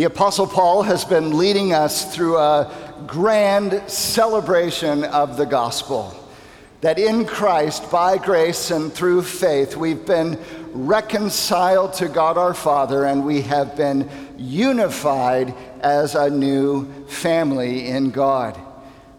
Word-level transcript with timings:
The 0.00 0.06
Apostle 0.06 0.46
Paul 0.46 0.84
has 0.84 1.04
been 1.04 1.36
leading 1.36 1.74
us 1.74 2.14
through 2.14 2.38
a 2.38 2.72
grand 3.06 3.82
celebration 3.86 5.04
of 5.04 5.36
the 5.36 5.44
gospel. 5.44 6.16
That 6.80 6.98
in 6.98 7.26
Christ, 7.26 7.90
by 7.90 8.16
grace 8.16 8.70
and 8.70 8.90
through 8.90 9.24
faith, 9.24 9.76
we've 9.76 10.06
been 10.06 10.38
reconciled 10.72 11.92
to 11.96 12.08
God 12.08 12.38
our 12.38 12.54
Father 12.54 13.04
and 13.04 13.26
we 13.26 13.42
have 13.42 13.76
been 13.76 14.08
unified 14.38 15.52
as 15.82 16.14
a 16.14 16.30
new 16.30 16.90
family 17.04 17.86
in 17.88 18.10
God. 18.10 18.58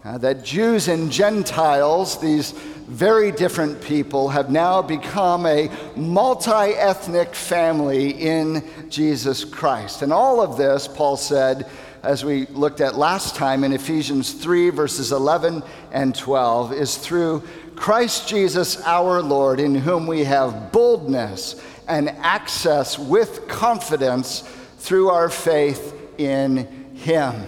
Uh, 0.04 0.18
that 0.18 0.42
Jews 0.42 0.88
and 0.88 1.12
Gentiles, 1.12 2.20
these 2.20 2.50
very 2.50 3.30
different 3.30 3.80
people, 3.80 4.30
have 4.30 4.50
now 4.50 4.82
become 4.82 5.46
a 5.46 5.70
multi 5.94 6.50
ethnic 6.50 7.36
family 7.36 8.10
in 8.10 8.64
Jesus 8.88 9.44
Christ. 9.44 10.02
And 10.02 10.12
all 10.12 10.40
of 10.40 10.56
this, 10.56 10.88
Paul 10.88 11.16
said, 11.16 11.70
as 12.02 12.24
we 12.24 12.46
looked 12.46 12.80
at 12.80 12.96
last 12.96 13.36
time 13.36 13.62
in 13.62 13.72
Ephesians 13.72 14.32
3, 14.32 14.70
verses 14.70 15.12
11 15.12 15.62
and 15.92 16.12
12, 16.16 16.72
is 16.72 16.96
through 16.96 17.44
Christ 17.76 18.28
Jesus 18.28 18.82
our 18.82 19.22
Lord, 19.22 19.60
in 19.60 19.76
whom 19.76 20.08
we 20.08 20.24
have 20.24 20.72
boldness 20.72 21.62
and 21.86 22.08
access 22.08 22.98
with 22.98 23.46
confidence 23.46 24.40
through 24.78 25.10
our 25.10 25.28
faith 25.28 25.94
in 26.18 26.66
Him. 26.96 27.46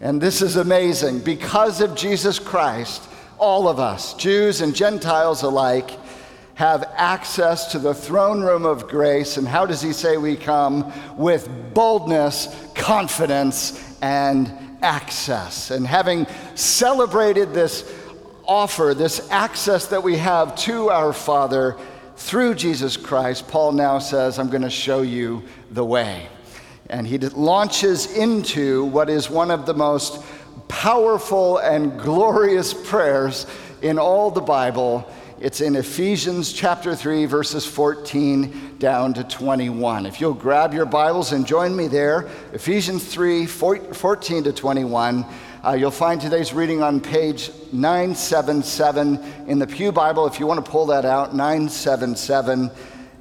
And 0.00 0.20
this 0.20 0.40
is 0.40 0.56
amazing. 0.56 1.20
Because 1.20 1.80
of 1.80 1.94
Jesus 1.94 2.38
Christ, 2.38 3.02
all 3.38 3.68
of 3.68 3.78
us, 3.78 4.14
Jews 4.14 4.60
and 4.60 4.74
Gentiles 4.74 5.42
alike, 5.42 5.90
have 6.54 6.84
access 6.96 7.72
to 7.72 7.78
the 7.78 7.94
throne 7.94 8.42
room 8.42 8.66
of 8.66 8.88
grace. 8.88 9.36
And 9.36 9.48
how 9.48 9.64
does 9.64 9.80
he 9.80 9.92
say 9.92 10.16
we 10.16 10.36
come? 10.36 10.92
With 11.16 11.48
boldness, 11.74 12.54
confidence, 12.74 13.96
and 14.02 14.50
access. 14.82 15.70
And 15.70 15.86
having 15.86 16.26
celebrated 16.54 17.54
this 17.54 17.90
offer, 18.44 18.94
this 18.94 19.30
access 19.30 19.86
that 19.86 20.02
we 20.02 20.16
have 20.16 20.56
to 20.56 20.90
our 20.90 21.12
Father 21.12 21.76
through 22.16 22.54
Jesus 22.54 22.96
Christ, 22.96 23.48
Paul 23.48 23.72
now 23.72 23.98
says, 23.98 24.38
I'm 24.38 24.50
going 24.50 24.62
to 24.62 24.70
show 24.70 25.02
you 25.02 25.42
the 25.70 25.84
way. 25.84 26.28
And 26.90 27.06
he 27.06 27.18
launches 27.18 28.16
into 28.16 28.84
what 28.86 29.08
is 29.08 29.30
one 29.30 29.52
of 29.52 29.64
the 29.64 29.74
most 29.74 30.24
powerful 30.66 31.58
and 31.58 31.96
glorious 32.00 32.74
prayers 32.74 33.46
in 33.80 33.96
all 33.96 34.32
the 34.32 34.40
Bible. 34.40 35.08
It's 35.38 35.60
in 35.60 35.76
Ephesians 35.76 36.52
chapter 36.52 36.96
3, 36.96 37.26
verses 37.26 37.64
14 37.64 38.78
down 38.80 39.14
to 39.14 39.22
21. 39.22 40.04
If 40.04 40.20
you'll 40.20 40.34
grab 40.34 40.74
your 40.74 40.84
Bibles 40.84 41.30
and 41.30 41.46
join 41.46 41.76
me 41.76 41.86
there, 41.86 42.28
Ephesians 42.52 43.04
3, 43.04 43.46
14 43.46 44.44
to 44.44 44.52
21. 44.52 45.24
Uh, 45.64 45.72
you'll 45.74 45.92
find 45.92 46.20
today's 46.20 46.52
reading 46.52 46.82
on 46.82 47.00
page 47.00 47.52
977 47.72 49.46
in 49.46 49.60
the 49.60 49.66
Pew 49.66 49.92
Bible. 49.92 50.26
If 50.26 50.40
you 50.40 50.46
want 50.48 50.64
to 50.64 50.68
pull 50.68 50.86
that 50.86 51.04
out, 51.04 51.36
977. 51.36 52.68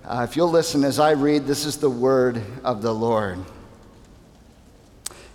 Uh, 0.04 0.26
if 0.28 0.36
you'll 0.36 0.50
listen 0.50 0.84
as 0.84 0.98
I 0.98 1.12
read, 1.12 1.46
this 1.46 1.66
is 1.66 1.78
the 1.78 1.90
word 1.90 2.42
of 2.64 2.82
the 2.82 2.94
Lord. 2.94 3.38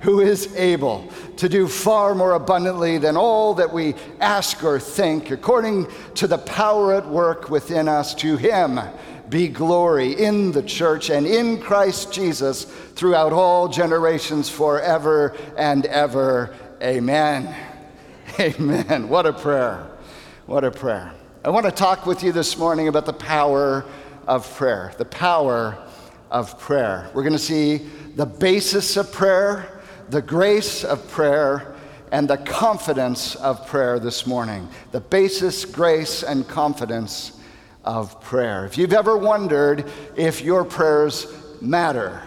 who 0.00 0.20
is 0.20 0.54
able 0.56 1.08
to 1.36 1.48
do 1.48 1.68
far 1.68 2.14
more 2.14 2.32
abundantly 2.32 2.98
than 2.98 3.16
all 3.16 3.54
that 3.54 3.72
we 3.72 3.94
ask 4.20 4.62
or 4.62 4.78
think, 4.78 5.30
according 5.30 5.86
to 6.14 6.26
the 6.26 6.38
power 6.38 6.94
at 6.94 7.08
work 7.08 7.50
within 7.50 7.88
us, 7.88 8.14
to 8.14 8.36
him 8.36 8.80
be 9.28 9.48
glory 9.48 10.12
in 10.12 10.52
the 10.52 10.62
church 10.62 11.10
and 11.10 11.26
in 11.26 11.60
Christ 11.60 12.12
Jesus 12.12 12.64
throughout 12.64 13.32
all 13.32 13.68
generations, 13.68 14.48
forever 14.48 15.36
and 15.56 15.86
ever. 15.86 16.54
Amen. 16.82 17.54
Amen. 18.40 19.08
What 19.08 19.26
a 19.26 19.32
prayer. 19.32 19.90
What 20.46 20.64
a 20.64 20.70
prayer. 20.70 21.12
I 21.44 21.50
want 21.50 21.66
to 21.66 21.72
talk 21.72 22.06
with 22.06 22.22
you 22.22 22.32
this 22.32 22.56
morning 22.58 22.88
about 22.88 23.06
the 23.06 23.12
power 23.12 23.84
of 24.26 24.52
prayer. 24.56 24.92
The 24.98 25.04
power 25.04 25.78
of 26.30 26.58
prayer. 26.58 27.10
We're 27.14 27.22
going 27.22 27.32
to 27.32 27.38
see 27.38 27.78
the 28.16 28.26
basis 28.26 28.96
of 28.96 29.12
prayer, 29.12 29.75
the 30.08 30.22
grace 30.22 30.84
of 30.84 31.08
prayer, 31.10 31.76
and 32.12 32.28
the 32.28 32.36
confidence 32.36 33.34
of 33.36 33.66
prayer 33.66 33.98
this 33.98 34.26
morning. 34.26 34.68
The 34.92 35.00
basis, 35.00 35.64
grace, 35.64 36.22
and 36.22 36.46
confidence 36.46 37.38
of 37.84 38.20
prayer. 38.20 38.64
If 38.64 38.78
you've 38.78 38.92
ever 38.92 39.16
wondered 39.16 39.90
if 40.16 40.42
your 40.42 40.64
prayers 40.64 41.26
matter, 41.60 42.22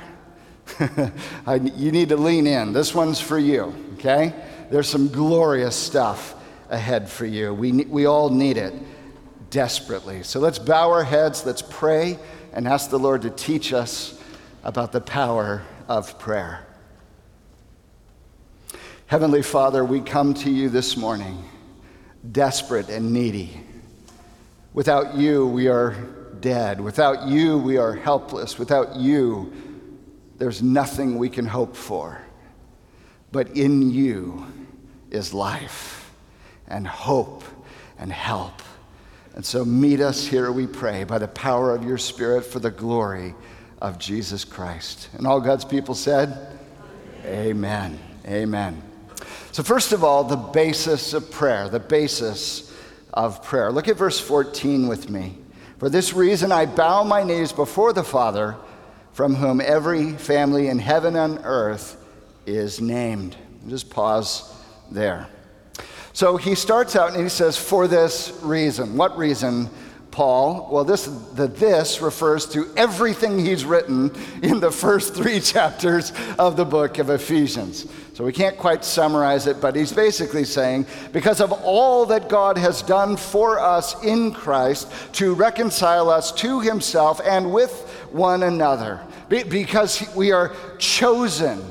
you 0.79 1.91
need 1.91 2.09
to 2.09 2.17
lean 2.17 2.47
in. 2.47 2.73
This 2.73 2.93
one's 2.93 3.19
for 3.19 3.39
you, 3.39 3.73
okay? 3.93 4.33
There's 4.69 4.87
some 4.87 5.07
glorious 5.07 5.75
stuff 5.75 6.35
ahead 6.69 7.09
for 7.09 7.25
you. 7.25 7.53
We, 7.53 7.71
we 7.71 8.05
all 8.05 8.29
need 8.29 8.57
it 8.57 8.73
desperately. 9.49 10.23
So 10.23 10.39
let's 10.39 10.59
bow 10.59 10.91
our 10.91 11.03
heads, 11.03 11.45
let's 11.45 11.63
pray, 11.63 12.19
and 12.53 12.67
ask 12.67 12.89
the 12.89 12.99
Lord 12.99 13.23
to 13.23 13.29
teach 13.29 13.73
us 13.73 14.21
about 14.63 14.91
the 14.91 15.01
power 15.01 15.63
of 15.87 16.19
prayer. 16.19 16.65
Heavenly 19.09 19.41
Father, 19.41 19.83
we 19.83 20.01
come 20.01 20.35
to 20.35 20.51
you 20.51 20.69
this 20.69 20.95
morning 20.95 21.43
desperate 22.31 22.89
and 22.89 23.11
needy. 23.11 23.59
Without 24.71 25.15
you, 25.15 25.47
we 25.47 25.67
are 25.67 25.95
dead. 26.41 26.79
Without 26.79 27.27
you, 27.27 27.57
we 27.57 27.77
are 27.77 27.95
helpless. 27.95 28.59
Without 28.59 28.97
you, 28.97 29.51
there's 30.37 30.61
nothing 30.61 31.17
we 31.17 31.27
can 31.27 31.47
hope 31.47 31.75
for. 31.75 32.21
But 33.31 33.57
in 33.57 33.89
you 33.89 34.45
is 35.09 35.33
life 35.33 36.13
and 36.67 36.85
hope 36.85 37.43
and 37.97 38.13
help. 38.13 38.61
And 39.33 39.43
so 39.43 39.65
meet 39.65 40.01
us 40.01 40.27
here, 40.27 40.51
we 40.51 40.67
pray, 40.67 41.03
by 41.03 41.17
the 41.17 41.27
power 41.29 41.73
of 41.73 41.83
your 41.83 41.97
Spirit 41.97 42.45
for 42.45 42.59
the 42.59 42.69
glory 42.69 43.33
of 43.81 43.97
Jesus 43.97 44.45
Christ. 44.45 45.09
And 45.13 45.25
all 45.25 45.41
God's 45.41 45.65
people 45.65 45.95
said, 45.95 46.59
Amen. 47.25 47.99
Amen. 48.27 48.73
Amen. 48.73 48.88
So, 49.51 49.63
first 49.63 49.91
of 49.91 50.03
all, 50.03 50.23
the 50.23 50.35
basis 50.35 51.13
of 51.13 51.31
prayer, 51.31 51.69
the 51.69 51.79
basis 51.79 52.73
of 53.13 53.43
prayer. 53.43 53.71
Look 53.71 53.87
at 53.87 53.97
verse 53.97 54.19
14 54.19 54.87
with 54.87 55.09
me. 55.09 55.37
For 55.77 55.89
this 55.89 56.13
reason, 56.13 56.51
I 56.51 56.65
bow 56.65 57.03
my 57.03 57.23
knees 57.23 57.51
before 57.51 57.93
the 57.93 58.03
Father, 58.03 58.55
from 59.13 59.35
whom 59.35 59.61
every 59.61 60.13
family 60.13 60.67
in 60.67 60.79
heaven 60.79 61.15
and 61.15 61.39
earth 61.43 61.97
is 62.45 62.81
named. 62.81 63.35
Just 63.67 63.89
pause 63.89 64.53
there. 64.91 65.27
So 66.13 66.37
he 66.37 66.55
starts 66.55 66.95
out 66.95 67.13
and 67.13 67.23
he 67.23 67.29
says, 67.29 67.57
For 67.57 67.87
this 67.87 68.37
reason. 68.41 68.97
What 68.97 69.17
reason? 69.17 69.69
Paul? 70.11 70.67
Well, 70.71 70.83
this, 70.83 71.05
the 71.05 71.47
this 71.47 72.01
refers 72.01 72.45
to 72.47 72.67
everything 72.75 73.39
he's 73.39 73.63
written 73.63 74.11
in 74.41 74.59
the 74.59 74.71
first 74.71 75.15
three 75.15 75.39
chapters 75.39 76.11
of 76.37 76.57
the 76.57 76.65
book 76.65 76.97
of 76.97 77.09
Ephesians. 77.09 77.85
So 78.19 78.25
we 78.25 78.33
can't 78.33 78.57
quite 78.57 78.83
summarize 78.83 79.47
it, 79.47 79.61
but 79.61 79.77
he's 79.77 79.93
basically 79.93 80.43
saying, 80.43 80.87
because 81.13 81.39
of 81.39 81.53
all 81.53 82.05
that 82.07 82.27
God 82.27 82.57
has 82.57 82.81
done 82.81 83.15
for 83.15 83.61
us 83.61 83.95
in 84.03 84.33
Christ 84.33 84.91
to 85.13 85.33
reconcile 85.33 86.09
us 86.09 86.33
to 86.33 86.59
himself 86.59 87.21
and 87.23 87.53
with 87.53 87.71
one 88.11 88.43
another, 88.43 88.99
because 89.29 90.13
we 90.17 90.33
are 90.33 90.53
chosen 90.77 91.63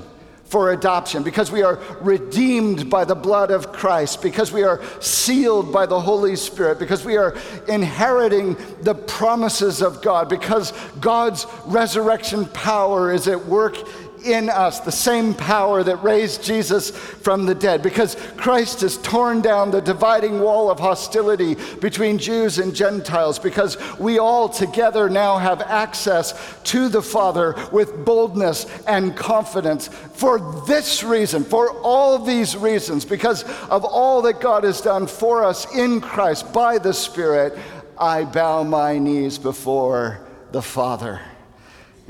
for 0.44 0.72
adoption, 0.72 1.22
because 1.22 1.52
we 1.52 1.62
are 1.62 1.78
redeemed 2.00 2.88
by 2.88 3.04
the 3.04 3.14
blood 3.14 3.50
of 3.50 3.70
Christ, 3.70 4.22
because 4.22 4.50
we 4.50 4.62
are 4.62 4.82
sealed 5.02 5.70
by 5.70 5.84
the 5.84 6.00
Holy 6.00 6.34
Spirit, 6.34 6.78
because 6.78 7.04
we 7.04 7.18
are 7.18 7.36
inheriting 7.68 8.56
the 8.80 8.94
promises 8.94 9.82
of 9.82 10.00
God, 10.00 10.30
because 10.30 10.72
God's 10.98 11.46
resurrection 11.66 12.46
power 12.46 13.12
is 13.12 13.28
at 13.28 13.44
work 13.44 13.76
in 14.24 14.48
us, 14.48 14.80
the 14.80 14.92
same 14.92 15.34
power 15.34 15.82
that 15.82 16.02
raised 16.02 16.42
Jesus 16.42 16.90
from 16.90 17.46
the 17.46 17.54
dead, 17.54 17.82
because 17.82 18.16
Christ 18.36 18.80
has 18.82 18.96
torn 18.98 19.40
down 19.40 19.70
the 19.70 19.80
dividing 19.80 20.40
wall 20.40 20.70
of 20.70 20.78
hostility 20.78 21.56
between 21.80 22.18
Jews 22.18 22.58
and 22.58 22.74
Gentiles, 22.74 23.38
because 23.38 23.76
we 23.98 24.18
all 24.18 24.48
together 24.48 25.08
now 25.08 25.38
have 25.38 25.62
access 25.62 26.34
to 26.64 26.88
the 26.88 27.02
Father 27.02 27.54
with 27.72 28.04
boldness 28.04 28.66
and 28.86 29.16
confidence. 29.16 29.88
For 29.88 30.64
this 30.66 31.02
reason, 31.02 31.44
for 31.44 31.70
all 31.82 32.18
these 32.18 32.56
reasons, 32.56 33.04
because 33.04 33.44
of 33.68 33.84
all 33.84 34.22
that 34.22 34.40
God 34.40 34.64
has 34.64 34.80
done 34.80 35.06
for 35.06 35.44
us 35.44 35.74
in 35.76 36.00
Christ 36.00 36.52
by 36.52 36.78
the 36.78 36.92
Spirit, 36.92 37.58
I 37.96 38.24
bow 38.24 38.62
my 38.62 38.98
knees 38.98 39.38
before 39.38 40.20
the 40.52 40.62
Father. 40.62 41.20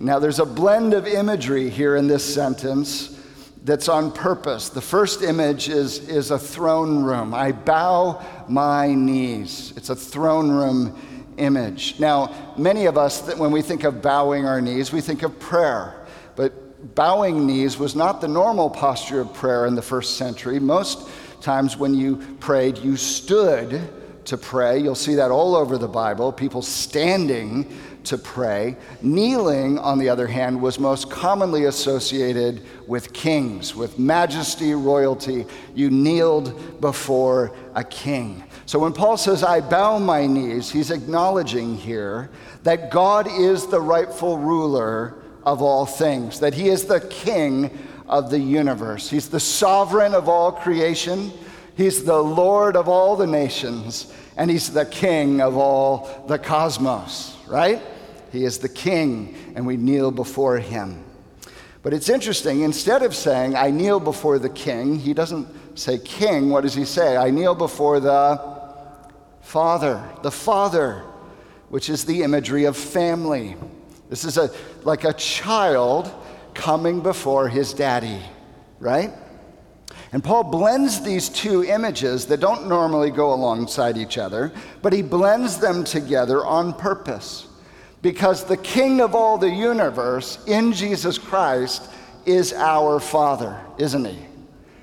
Now, 0.01 0.21
there's 0.21 0.39
a 0.39 0.47
blend 0.47 0.95
of 0.95 1.07
imagery 1.07 1.69
here 1.71 1.97
in 1.97 2.07
this 2.07 2.25
sentence 2.35 3.19
that's 3.65 3.89
on 3.89 4.13
purpose. 4.13 4.69
The 4.69 4.81
first 4.81 5.23
image 5.23 5.69
is, 5.69 6.09
is 6.09 6.31
a 6.31 6.39
throne 6.39 7.03
room. 7.03 7.35
I 7.35 7.53
bow 7.53 8.25
my 8.49 8.95
knees. 8.95 9.73
It's 9.77 9.91
a 9.91 9.97
throne 9.97 10.51
room 10.51 10.97
image. 11.37 11.99
Now, 11.99 12.55
many 12.57 12.87
of 12.87 12.97
us, 12.97 13.35
when 13.37 13.51
we 13.51 13.61
think 13.61 13.85
of 13.85 14.01
bowing 14.01 14.47
our 14.47 14.61
knees, 14.61 14.93
we 14.93 15.01
think 15.01 15.23
of 15.23 15.39
prayer. 15.41 16.07
But 16.37 16.95
bowing 16.95 17.47
knees 17.47 17.77
was 17.77 17.97
not 17.97 18.21
the 18.21 18.29
normal 18.29 18.71
posture 18.71 19.21
of 19.21 19.35
prayer 19.35 19.67
in 19.67 19.75
the 19.75 19.83
first 19.83 20.17
century. 20.17 20.61
Most 20.61 21.09
times 21.41 21.77
when 21.77 21.95
you 21.95 22.17
prayed, 22.39 22.79
you 22.79 22.97
stood 22.97 23.91
to 24.27 24.37
pray. 24.37 24.79
You'll 24.79 24.95
see 24.95 25.17
that 25.17 25.31
all 25.31 25.57
over 25.57 25.79
the 25.79 25.89
Bible, 25.89 26.33
people 26.33 26.63
standing 26.63 27.77
to 28.09 28.19
pray. 28.19 28.77
Kneeling, 29.03 29.79
on 29.79 29.99
the 29.99 30.09
other 30.09 30.27
hand, 30.27 30.61
was 30.61 30.79
most 30.79 31.11
commonly 31.11 31.65
associated 31.65 32.63
with 32.87 33.13
kings, 33.13 33.75
with 33.75 33.99
majesty, 33.99 34.75
royalty. 34.75 35.47
You 35.75 35.91
kneeled 35.91 36.81
before 36.81 37.53
a 37.75 37.85
king. 37.85 38.45
So 38.67 38.79
when 38.79 38.93
Paul 38.93 39.17
says, 39.17 39.43
I 39.43 39.61
bow 39.61 39.99
my 39.99 40.27
knees, 40.27 40.71
he's 40.71 40.91
acknowledging 40.91 41.77
here 41.77 42.31
that 42.65 42.91
God 42.91 43.29
is 43.29 43.67
the 43.67 43.81
rightful 43.81 44.39
ruler 44.39 45.15
of 45.45 45.63
all 45.63 45.87
things, 45.87 46.41
that 46.41 46.55
he 46.55 46.69
is 46.69 46.85
the 46.85 47.01
king 47.01 47.79
of 48.09 48.31
the 48.31 48.39
universe. 48.39 49.09
He's 49.09 49.29
the 49.29 49.41
sovereign 49.41 50.15
of 50.15 50.29
all 50.29 50.53
creation, 50.53 51.31
he's 51.77 52.05
the 52.05 52.23
Lord 52.23 52.77
of 52.77 52.89
all 52.89 53.17
the 53.17 53.27
nations, 53.27 54.13
and 54.37 54.51
he's 54.51 54.73
the 54.73 54.87
king 54.87 55.41
of 55.41 55.57
all 55.57 56.25
the 56.29 56.39
cosmos, 56.39 57.37
right? 57.47 57.83
He 58.31 58.45
is 58.45 58.59
the 58.59 58.69
king, 58.69 59.35
and 59.55 59.67
we 59.67 59.77
kneel 59.77 60.11
before 60.11 60.59
him. 60.59 61.05
But 61.83 61.95
it's 61.95 62.09
interesting, 62.09 62.61
instead 62.61 63.03
of 63.03 63.15
saying, 63.15 63.57
I 63.57 63.71
kneel 63.71 64.01
before 64.01 64.39
the 64.39 64.49
king, 64.49 64.99
he 64.99 65.15
doesn't 65.15 65.49
say 65.79 65.99
king. 65.99 66.51
What 66.51 66.63
does 66.63 66.75
he 66.75 66.85
say? 66.85 67.17
I 67.17 67.31
kneel 67.31 67.55
before 67.55 68.01
the 68.01 68.41
father, 69.41 70.03
the 70.23 70.31
father, 70.31 71.05
which 71.71 71.89
is 71.89 72.05
the 72.05 72.23
imagery 72.23 72.65
of 72.65 72.77
family. 72.77 73.57
This 74.11 74.25
is 74.25 74.37
a, 74.37 74.51
like 74.83 75.05
a 75.05 75.13
child 75.15 76.13
coming 76.53 77.01
before 77.01 77.49
his 77.49 77.73
daddy, 77.73 78.21
right? 78.81 79.13
And 80.13 80.25
Paul 80.25 80.45
blends 80.45 81.03
these 81.03 81.29
two 81.29 81.65
images 81.65 82.27
that 82.27 82.41
don't 82.41 82.67
normally 82.67 83.11
go 83.11 83.33
alongside 83.33 83.97
each 83.97 84.19
other, 84.19 84.53
but 84.83 84.93
he 84.93 85.03
blends 85.03 85.59
them 85.59 85.85
together 85.85 86.45
on 86.45 86.73
purpose 86.73 87.48
because 88.03 88.45
the 88.45 88.57
King 88.57 89.01
of 89.01 89.15
all 89.15 89.39
the 89.39 89.51
universe 89.51 90.39
in 90.47 90.73
Jesus 90.73 91.19
Christ 91.19 91.83
is 92.27 92.53
our 92.53 93.01
Father, 93.01 93.59
isn't 93.79 94.05
he? 94.05 94.19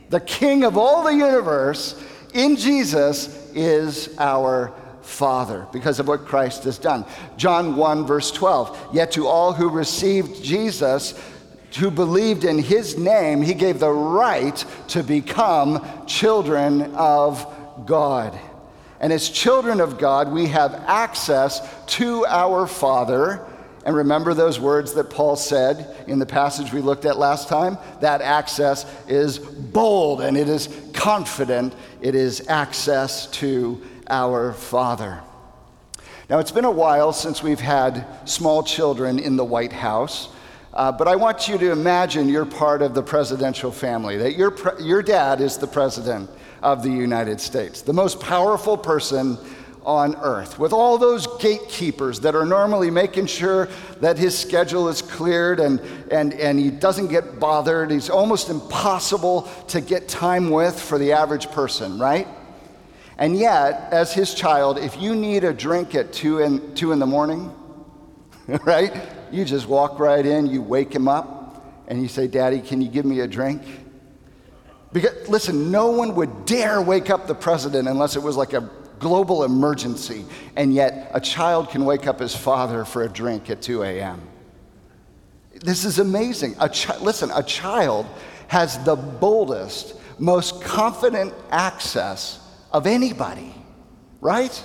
The 0.09 0.19
King 0.19 0.63
of 0.63 0.77
all 0.77 1.03
the 1.03 1.13
universe 1.13 2.01
in 2.33 2.55
Jesus 2.55 3.51
is 3.53 4.15
our 4.17 4.73
Father 5.01 5.67
because 5.71 5.99
of 5.99 6.07
what 6.07 6.25
Christ 6.25 6.63
has 6.65 6.77
done. 6.77 7.05
John 7.37 7.75
1, 7.75 8.05
verse 8.05 8.31
12. 8.31 8.89
Yet 8.93 9.11
to 9.13 9.27
all 9.27 9.53
who 9.53 9.69
received 9.69 10.43
Jesus, 10.43 11.13
who 11.77 11.91
believed 11.91 12.43
in 12.43 12.57
his 12.57 12.97
name, 12.97 13.41
he 13.41 13.53
gave 13.53 13.79
the 13.79 13.91
right 13.91 14.63
to 14.89 15.03
become 15.03 15.85
children 16.07 16.93
of 16.95 17.45
God. 17.85 18.37
And 19.05 19.13
as 19.13 19.29
children 19.29 19.81
of 19.81 19.99
God, 19.99 20.31
we 20.31 20.47
have 20.47 20.73
access 20.87 21.61
to 21.97 22.25
our 22.25 22.65
Father. 22.65 23.45
And 23.85 23.95
remember 23.95 24.33
those 24.33 24.59
words 24.59 24.93
that 24.93 25.11
Paul 25.11 25.35
said 25.35 25.95
in 26.07 26.17
the 26.17 26.25
passage 26.25 26.73
we 26.73 26.81
looked 26.81 27.05
at 27.05 27.15
last 27.15 27.47
time? 27.47 27.77
That 28.01 28.21
access 28.21 28.83
is 29.07 29.37
bold 29.37 30.21
and 30.21 30.35
it 30.35 30.49
is 30.49 30.69
confident. 30.93 31.75
It 32.01 32.15
is 32.15 32.47
access 32.47 33.27
to 33.27 33.79
our 34.09 34.53
Father. 34.53 35.21
Now, 36.27 36.39
it's 36.39 36.51
been 36.51 36.65
a 36.65 36.71
while 36.71 37.13
since 37.13 37.43
we've 37.43 37.59
had 37.59 38.07
small 38.27 38.63
children 38.63 39.19
in 39.19 39.35
the 39.35 39.45
White 39.45 39.73
House. 39.73 40.29
Uh, 40.73 40.91
but 40.91 41.07
I 41.07 41.15
want 41.15 41.47
you 41.47 41.59
to 41.59 41.71
imagine 41.71 42.27
you're 42.27 42.43
part 42.43 42.81
of 42.81 42.95
the 42.95 43.03
presidential 43.03 43.71
family, 43.71 44.17
that 44.17 44.35
your, 44.35 44.49
pre- 44.49 44.83
your 44.83 45.03
dad 45.03 45.41
is 45.41 45.59
the 45.59 45.67
president 45.67 46.27
of 46.65 46.81
the 46.81 46.89
United 46.89 47.39
States, 47.39 47.83
the 47.83 47.93
most 47.93 48.19
powerful 48.19 48.75
person 48.75 49.37
on 49.85 50.15
earth, 50.15 50.57
with 50.57 50.73
all 50.73 50.97
those 50.97 51.27
gatekeepers 51.39 52.19
that 52.21 52.33
are 52.33 52.45
normally 52.45 52.89
making 52.89 53.27
sure 53.27 53.69
that 54.01 54.17
his 54.17 54.35
schedule 54.35 54.89
is 54.89 54.99
cleared 54.99 55.59
and, 55.59 55.79
and, 56.09 56.33
and 56.33 56.59
he 56.59 56.71
doesn't 56.71 57.09
get 57.09 57.39
bothered. 57.39 57.91
He's 57.91 58.09
almost 58.09 58.49
impossible 58.49 59.43
to 59.67 59.79
get 59.79 60.07
time 60.07 60.49
with 60.49 60.77
for 60.81 60.97
the 60.97 61.11
average 61.11 61.51
person, 61.51 61.99
right? 61.99 62.27
And 63.19 63.37
yet, 63.37 63.93
as 63.93 64.11
his 64.11 64.33
child, 64.33 64.79
if 64.79 64.99
you 64.99 65.15
need 65.15 65.43
a 65.43 65.53
drink 65.53 65.93
at 65.93 66.11
two 66.11 66.39
in, 66.39 66.73
two 66.73 66.93
in 66.93 66.97
the 66.97 67.05
morning, 67.05 67.53
right, 68.63 68.91
you 69.31 69.45
just 69.45 69.67
walk 69.67 69.99
right 69.99 70.25
in, 70.25 70.47
you 70.47 70.63
wake 70.63 70.93
him 70.93 71.07
up, 71.07 71.85
and 71.87 72.01
you 72.01 72.07
say, 72.07 72.25
Daddy, 72.25 72.59
can 72.59 72.81
you 72.81 72.89
give 72.89 73.05
me 73.05 73.19
a 73.19 73.27
drink? 73.27 73.61
Because, 74.95 75.27
listen, 75.27 75.71
no 75.71 75.87
one 75.87 76.15
would 76.15 76.45
dare 76.45 76.81
wake 76.81 77.09
up 77.09 77.27
the 77.27 77.35
president 77.35 77.89
unless 77.89 78.15
it 78.15 78.23
was 78.23 78.37
like 78.37 78.53
a 78.53 78.69
global 78.97 79.43
emergency. 79.43 80.23
And 80.55 80.73
yet, 80.73 81.11
a 81.13 81.19
child 81.19 81.69
can 81.69 81.83
wake 81.83 82.07
up 82.07 82.21
his 82.21 82.33
father 82.33 82.85
for 82.85 83.03
a 83.03 83.09
drink 83.09 83.49
at 83.49 83.61
2 83.61 83.83
a.m. 83.83 84.21
This 85.55 85.83
is 85.83 85.99
amazing. 85.99 86.55
A 86.59 86.71
listen, 87.01 87.29
a 87.35 87.43
child 87.43 88.05
has 88.47 88.81
the 88.85 88.95
boldest, 88.95 89.95
most 90.17 90.61
confident 90.61 91.33
access 91.51 92.39
of 92.71 92.87
anybody, 92.87 93.53
right? 94.21 94.63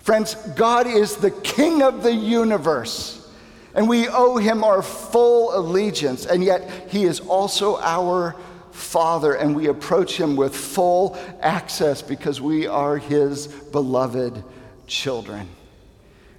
Friends, 0.00 0.34
God 0.54 0.86
is 0.86 1.16
the 1.16 1.30
king 1.30 1.80
of 1.80 2.02
the 2.02 2.12
universe, 2.12 3.26
and 3.74 3.88
we 3.88 4.06
owe 4.06 4.36
him 4.36 4.62
our 4.62 4.82
full 4.82 5.58
allegiance, 5.58 6.26
and 6.26 6.44
yet 6.44 6.90
he 6.90 7.04
is 7.04 7.20
also 7.20 7.78
our 7.80 8.36
Father, 8.74 9.34
and 9.34 9.54
we 9.54 9.68
approach 9.68 10.18
Him 10.18 10.34
with 10.34 10.54
full 10.54 11.16
access 11.40 12.02
because 12.02 12.40
we 12.40 12.66
are 12.66 12.96
His 12.96 13.46
beloved 13.46 14.42
children. 14.88 15.48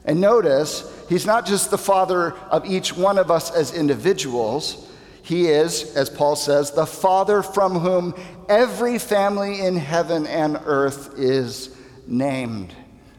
And 0.03 0.19
notice, 0.19 0.91
He's 1.07 1.25
not 1.25 1.45
just 1.45 1.71
the 1.71 1.77
Father 1.77 2.33
of 2.51 2.65
each 2.65 2.95
one 2.95 3.17
of 3.17 3.31
us 3.31 3.51
as 3.51 3.73
individuals, 3.73 4.91
He 5.23 5.47
is, 5.47 5.95
as 5.95 6.09
Paul 6.09 6.35
says, 6.35 6.71
the 6.71 6.85
Father 6.85 7.41
from 7.41 7.79
whom 7.79 8.13
every 8.49 8.99
family 8.99 9.61
in 9.61 9.77
heaven 9.77 10.27
and 10.27 10.59
earth 10.65 11.17
is 11.17 11.73
named. 12.05 12.75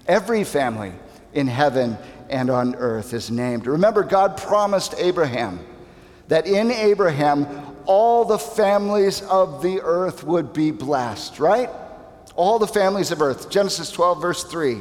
Every 0.06 0.44
family 0.44 0.92
in 1.32 1.46
heaven 1.46 1.96
and 2.28 2.50
on 2.50 2.74
earth 2.74 3.14
is 3.14 3.30
named. 3.30 3.66
Remember, 3.66 4.02
God 4.02 4.36
promised 4.36 4.94
Abraham 4.98 5.60
that 6.28 6.46
in 6.46 6.70
Abraham 6.70 7.65
all 7.86 8.24
the 8.24 8.38
families 8.38 9.22
of 9.22 9.62
the 9.62 9.80
earth 9.80 10.24
would 10.24 10.52
be 10.52 10.70
blessed, 10.70 11.38
right? 11.38 11.70
All 12.34 12.58
the 12.58 12.66
families 12.66 13.10
of 13.10 13.22
earth. 13.22 13.48
Genesis 13.48 13.90
12, 13.90 14.20
verse 14.20 14.44
3. 14.44 14.80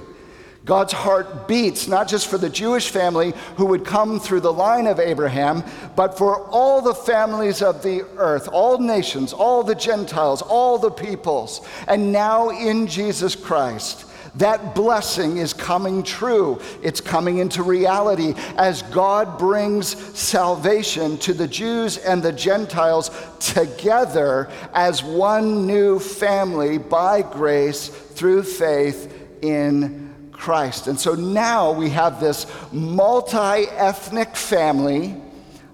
God's 0.65 0.93
heart 0.93 1.47
beats 1.47 1.88
not 1.88 2.07
just 2.07 2.27
for 2.27 2.39
the 2.39 2.50
Jewish 2.50 2.89
family 2.89 3.33
who 3.55 3.67
would 3.67 3.85
come 3.85 4.19
through 4.19 4.39
the 4.39 4.51
line 4.51 4.88
of 4.88 5.00
Abraham, 5.00 5.63
but 5.95 6.17
for 6.17 6.39
all 6.50 6.81
the 6.81 6.95
families 6.95 7.62
of 7.62 7.83
the 7.83 8.03
earth, 8.17 8.50
all 8.51 8.79
nations, 8.79 9.31
all 9.31 9.63
the 9.63 9.75
Gentiles, 9.75 10.41
all 10.41 10.79
the 10.79 10.89
peoples. 10.89 11.62
And 11.88 12.12
now 12.12 12.50
in 12.50 12.88
Jesus 12.88 13.35
Christ, 13.35 14.05
that 14.38 14.75
blessing 14.75 15.38
is 15.38 15.54
coming 15.54 16.04
true. 16.04 16.60
It's 16.82 17.00
coming 17.00 17.38
into 17.38 17.63
reality 17.63 18.34
as 18.58 18.82
God 18.84 19.38
brings 19.38 19.96
salvation 20.18 21.18
to 21.20 21.34
the 21.34 21.48
Jews 21.48 21.98
and 21.98 22.22
the 22.22 22.34
Gentiles 22.34 23.12
together 23.39 24.50
as 24.74 25.04
one 25.04 25.65
new 25.65 26.00
family 26.00 26.77
by 26.77 27.22
grace 27.22 27.88
through 27.88 28.44
faith 28.44 29.13
in 29.42 30.13
Christ. 30.32 30.88
And 30.88 31.00
so 31.00 31.15
now 31.15 31.72
we 31.72 31.89
have 31.92 32.20
this 32.20 32.46
multi 32.72 33.70
ethnic 33.70 34.36
family 34.36 35.15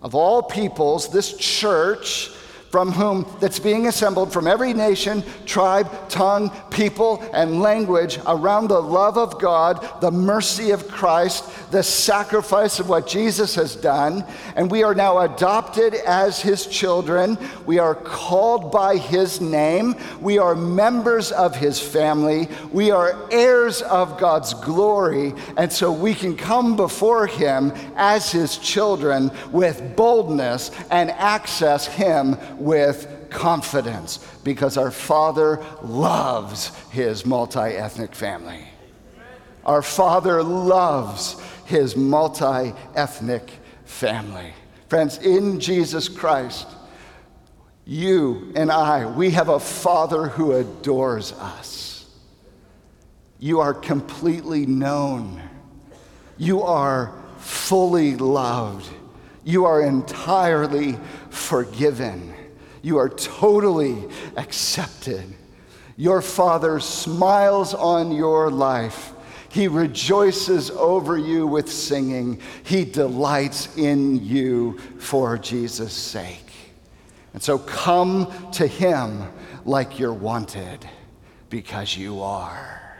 of 0.01 0.15
all 0.15 0.41
peoples, 0.43 1.09
this 1.09 1.35
church 1.37 2.31
from 2.71 2.91
whom 2.91 3.25
that's 3.41 3.59
being 3.59 3.87
assembled 3.87 4.31
from 4.31 4.47
every 4.47 4.73
nation, 4.73 5.23
tribe, 5.45 5.89
tongue, 6.07 6.49
people, 6.71 7.23
and 7.33 7.61
language 7.61 8.19
around 8.25 8.67
the 8.69 8.81
love 8.81 9.17
of 9.17 9.39
God, 9.39 10.01
the 10.01 10.11
mercy 10.11 10.71
of 10.71 10.87
Christ, 10.87 11.71
the 11.71 11.83
sacrifice 11.83 12.79
of 12.79 12.89
what 12.89 13.07
Jesus 13.07 13.55
has 13.55 13.75
done. 13.75 14.25
And 14.55 14.71
we 14.71 14.83
are 14.83 14.95
now 14.95 15.19
adopted 15.19 15.93
as 15.93 16.41
his 16.41 16.65
children. 16.65 17.37
We 17.65 17.79
are 17.79 17.95
called 17.95 18.71
by 18.71 18.97
his 18.97 19.41
name. 19.41 19.95
We 20.19 20.37
are 20.37 20.55
members 20.55 21.31
of 21.31 21.55
his 21.55 21.79
family. 21.79 22.47
We 22.71 22.91
are 22.91 23.27
heirs 23.31 23.81
of 23.81 24.17
God's 24.17 24.53
glory. 24.53 25.33
And 25.57 25.71
so 25.71 25.91
we 25.91 26.15
can 26.15 26.35
come 26.35 26.75
before 26.75 27.27
him 27.27 27.73
as 27.95 28.31
his 28.31 28.57
children 28.57 29.31
with 29.51 29.95
boldness 29.95 30.71
and 30.89 31.11
access 31.11 31.85
him 31.85 32.37
with 32.57 33.20
confidence 33.31 34.19
because 34.43 34.77
our 34.77 34.91
Father 34.91 35.63
loves 35.81 36.71
his 36.91 37.25
multi 37.25 37.59
ethnic 37.59 38.13
family. 38.13 38.67
Our 39.65 39.81
Father 39.81 40.43
loves 40.43 41.41
his 41.65 41.95
multi 41.95 42.73
ethnic 42.95 43.49
family. 43.85 44.53
Friends, 44.87 45.17
in 45.19 45.59
Jesus 45.59 46.09
Christ, 46.09 46.67
you 47.85 48.51
and 48.55 48.71
I, 48.71 49.05
we 49.05 49.31
have 49.31 49.49
a 49.49 49.59
Father 49.59 50.27
who 50.27 50.51
adores 50.53 51.33
us. 51.33 52.09
You 53.39 53.59
are 53.59 53.73
completely 53.73 54.65
known. 54.65 55.41
You 56.37 56.61
are 56.61 57.13
fully 57.37 58.15
loved. 58.15 58.87
You 59.43 59.65
are 59.65 59.81
entirely 59.81 60.97
forgiven. 61.29 62.33
You 62.81 62.97
are 62.97 63.09
totally 63.09 64.07
accepted. 64.37 65.23
Your 65.97 66.21
Father 66.21 66.79
smiles 66.79 67.73
on 67.73 68.11
your 68.11 68.49
life. 68.49 69.13
He 69.49 69.67
rejoices 69.67 70.71
over 70.71 71.17
you 71.17 71.45
with 71.45 71.71
singing. 71.71 72.39
He 72.63 72.85
delights 72.85 73.75
in 73.77 74.23
you 74.23 74.79
for 74.97 75.37
Jesus' 75.37 75.93
sake. 75.93 76.51
And 77.33 77.43
so 77.43 77.59
come 77.59 78.31
to 78.53 78.65
Him 78.65 79.23
like 79.65 79.99
you're 79.99 80.13
wanted 80.13 80.87
because 81.49 81.95
you 81.95 82.21
are. 82.21 82.97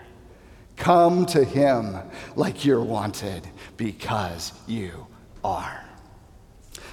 Come 0.75 1.25
to 1.27 1.43
Him 1.43 1.97
like 2.35 2.65
you're 2.65 2.83
wanted 2.83 3.47
because 3.77 4.53
you 4.67 5.07
are. 5.43 5.85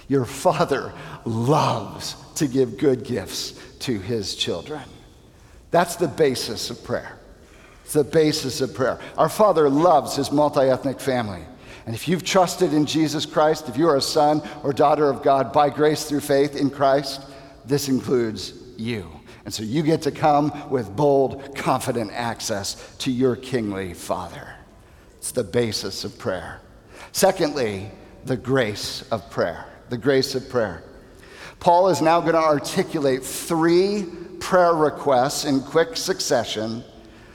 Your 0.09 0.25
Father 0.25 0.93
loves 1.25 2.17
to 2.37 2.47
give 2.47 2.79
good 2.79 3.05
gifts 3.05 3.53
to 3.81 3.99
his 3.99 4.35
children. 4.35 4.83
That's 5.71 5.97
the 5.97 6.09
basis 6.09 6.71
of 6.71 6.83
prayer. 6.83 7.19
It's 7.85 7.93
the 7.93 8.05
basis 8.05 8.61
of 8.61 8.75
prayer. 8.75 8.99
Our 9.17 9.29
Father 9.29 9.69
loves 9.69 10.17
his 10.17 10.33
multi 10.33 10.63
ethnic 10.63 11.01
family. 11.01 11.43
And 11.87 11.95
if 11.95 12.07
you've 12.07 12.25
trusted 12.25 12.75
in 12.75 12.85
Jesus 12.85 13.25
Christ, 13.25 13.69
if 13.69 13.77
you 13.79 13.89
are 13.89 13.97
a 13.97 14.03
son 14.03 14.43
or 14.63 14.73
daughter 14.73 15.09
of 15.09 15.23
God 15.23 15.53
by 15.53 15.71
grace 15.71 16.05
through 16.05 16.21
faith 16.21 16.55
in 16.55 16.69
Christ, 16.69 17.23
this 17.65 17.89
includes 17.89 18.53
you. 18.77 19.11
And 19.47 19.55
so 19.55 19.63
you 19.63 19.83
get 19.83 20.03
to 20.03 20.11
come 20.11 20.69
with 20.69 20.95
bold, 20.95 21.57
confident 21.57 22.13
access 22.13 22.95
to 22.99 23.11
your 23.11 23.37
kingly 23.37 23.95
Father. 23.95 24.55
It's 25.17 25.33
the 25.33 25.45
basis 25.45 26.05
of 26.05 26.19
prayer. 26.19 26.61
Secondly, 27.13 27.91
the 28.27 28.37
grace 28.37 29.03
of 29.11 29.31
prayer. 29.31 29.65
The 29.89 29.99
grace 29.99 30.35
of 30.35 30.49
prayer. 30.49 30.83
Paul 31.61 31.89
is 31.89 32.03
now 32.03 32.21
going 32.21 32.35
to 32.35 32.39
articulate 32.39 33.25
three 33.25 34.07
prayer 34.39 34.75
requests 34.75 35.45
in 35.45 35.61
quick 35.61 35.97
succession. 35.97 36.85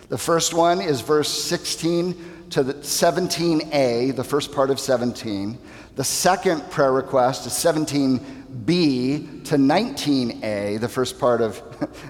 The 0.09 0.17
first 0.17 0.53
one 0.53 0.79
is 0.79 1.01
verse 1.01 1.29
16 1.29 2.47
to 2.51 2.63
17a, 2.63 4.15
the 4.15 4.23
first 4.23 4.51
part 4.53 4.69
of 4.69 4.79
17. 4.79 5.57
The 5.95 6.03
second 6.03 6.69
prayer 6.69 6.91
request 6.91 7.47
is 7.47 7.53
17b 7.53 9.45
to 9.45 9.55
19a, 9.55 10.79
the 10.79 10.89
first 10.89 11.19
part 11.19 11.41
of 11.41 11.61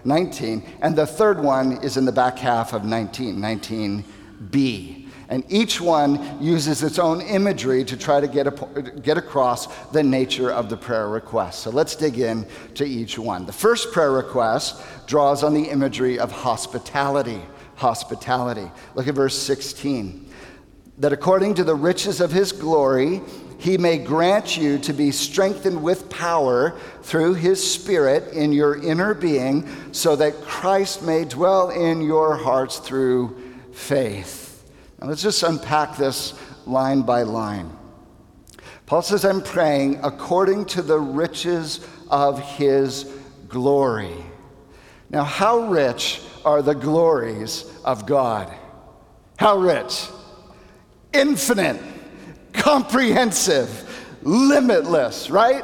19. 0.06 0.64
And 0.82 0.96
the 0.96 1.08
third 1.08 1.42
one 1.42 1.84
is 1.84 1.96
in 1.96 2.04
the 2.04 2.12
back 2.12 2.38
half 2.38 2.74
of 2.74 2.84
19, 2.84 3.40
19b. 4.50 5.00
And 5.30 5.44
each 5.50 5.80
one 5.82 6.44
uses 6.44 6.84
its 6.84 7.00
own 7.00 7.22
imagery 7.22 7.84
to 7.86 7.98
try 7.98 8.20
to 8.20 8.28
get, 8.28 8.46
a, 8.46 8.82
get 9.02 9.18
across 9.18 9.68
the 9.88 10.04
nature 10.04 10.52
of 10.52 10.70
the 10.70 10.78
prayer 10.78 11.08
request. 11.08 11.62
So 11.62 11.72
let's 11.72 11.96
dig 11.96 12.20
in 12.20 12.46
to 12.76 12.86
each 12.86 13.18
one. 13.18 13.46
The 13.46 13.54
first 13.54 13.92
prayer 13.92 14.12
request 14.12 14.82
draws 15.08 15.44
on 15.44 15.54
the 15.54 15.64
imagery 15.64 16.20
of 16.20 16.32
hospitality. 16.32 17.42
Hospitality. 17.76 18.70
Look 18.96 19.08
at 19.08 19.16
verse 19.16 19.38
16. 19.38 20.30
That 21.00 21.14
according 21.14 21.56
to 21.56 21.64
the 21.64 21.74
riches 21.74 22.22
of 22.22 22.32
his 22.32 22.52
glory, 22.52 23.22
he 23.58 23.78
may 23.78 23.98
grant 23.98 24.58
you 24.58 24.78
to 24.80 24.94
be 24.94 25.10
strengthened 25.10 25.82
with 25.82 26.10
power 26.10 26.78
through 27.02 27.36
his 27.36 27.66
Spirit 27.66 28.34
in 28.34 28.52
your 28.52 28.84
inner 28.84 29.14
being, 29.14 29.68
so 29.94 30.16
that 30.18 30.34
Christ 30.42 31.02
may 31.02 31.24
dwell 31.24 31.70
in 31.70 32.02
your 32.02 32.36
hearts 32.36 32.78
through 32.78 33.43
faith. 33.74 34.72
Now 35.00 35.08
let's 35.08 35.22
just 35.22 35.44
unpack 35.44 35.98
this 35.98 36.34
line 36.66 37.02
by 37.02 37.24
line. 37.24 37.78
Paul 38.86 39.02
says, 39.02 39.26
I'm 39.26 39.42
praying 39.42 40.00
according 40.04 40.66
to 40.66 40.82
the 40.82 41.00
riches 41.00 41.86
of 42.10 42.40
his 42.40 43.12
glory. 43.48 44.16
Now, 45.10 45.24
how 45.24 45.68
rich 45.68 46.22
are 46.44 46.62
the 46.62 46.76
glories 46.76 47.66
of 47.86 48.06
God? 48.06 48.54
How 49.38 49.58
rich? 49.58 50.08
Infinite, 51.14 51.82
comprehensive, 52.52 53.70
limitless, 54.24 55.30
right? 55.30 55.64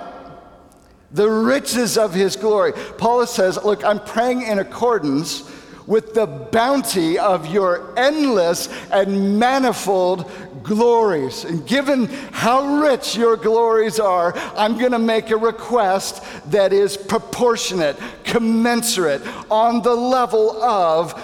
The 1.11 1.29
riches 1.29 1.97
of 1.97 2.13
his 2.13 2.35
glory. 2.35 2.73
Paul 2.97 3.25
says, 3.25 3.57
Look, 3.63 3.83
I'm 3.83 3.99
praying 3.99 4.43
in 4.43 4.59
accordance 4.59 5.41
with 5.89 6.13
the 6.13 6.27
bounty 6.27 7.17
of 7.17 7.47
your 7.47 7.97
endless 7.97 8.69
and 8.91 9.39
manifold 9.39 10.31
glories. 10.61 11.45
And 11.45 11.65
given 11.65 12.05
how 12.31 12.83
rich 12.83 13.17
your 13.17 13.35
glories 13.35 13.99
are, 13.99 14.37
I'm 14.55 14.77
going 14.77 14.91
to 14.91 14.99
make 14.99 15.31
a 15.31 15.35
request 15.35 16.23
that 16.51 16.73
is 16.73 16.95
proportionate, 16.95 17.97
commensurate, 18.23 19.23
on 19.49 19.81
the 19.81 19.95
level 19.95 20.61
of 20.61 21.19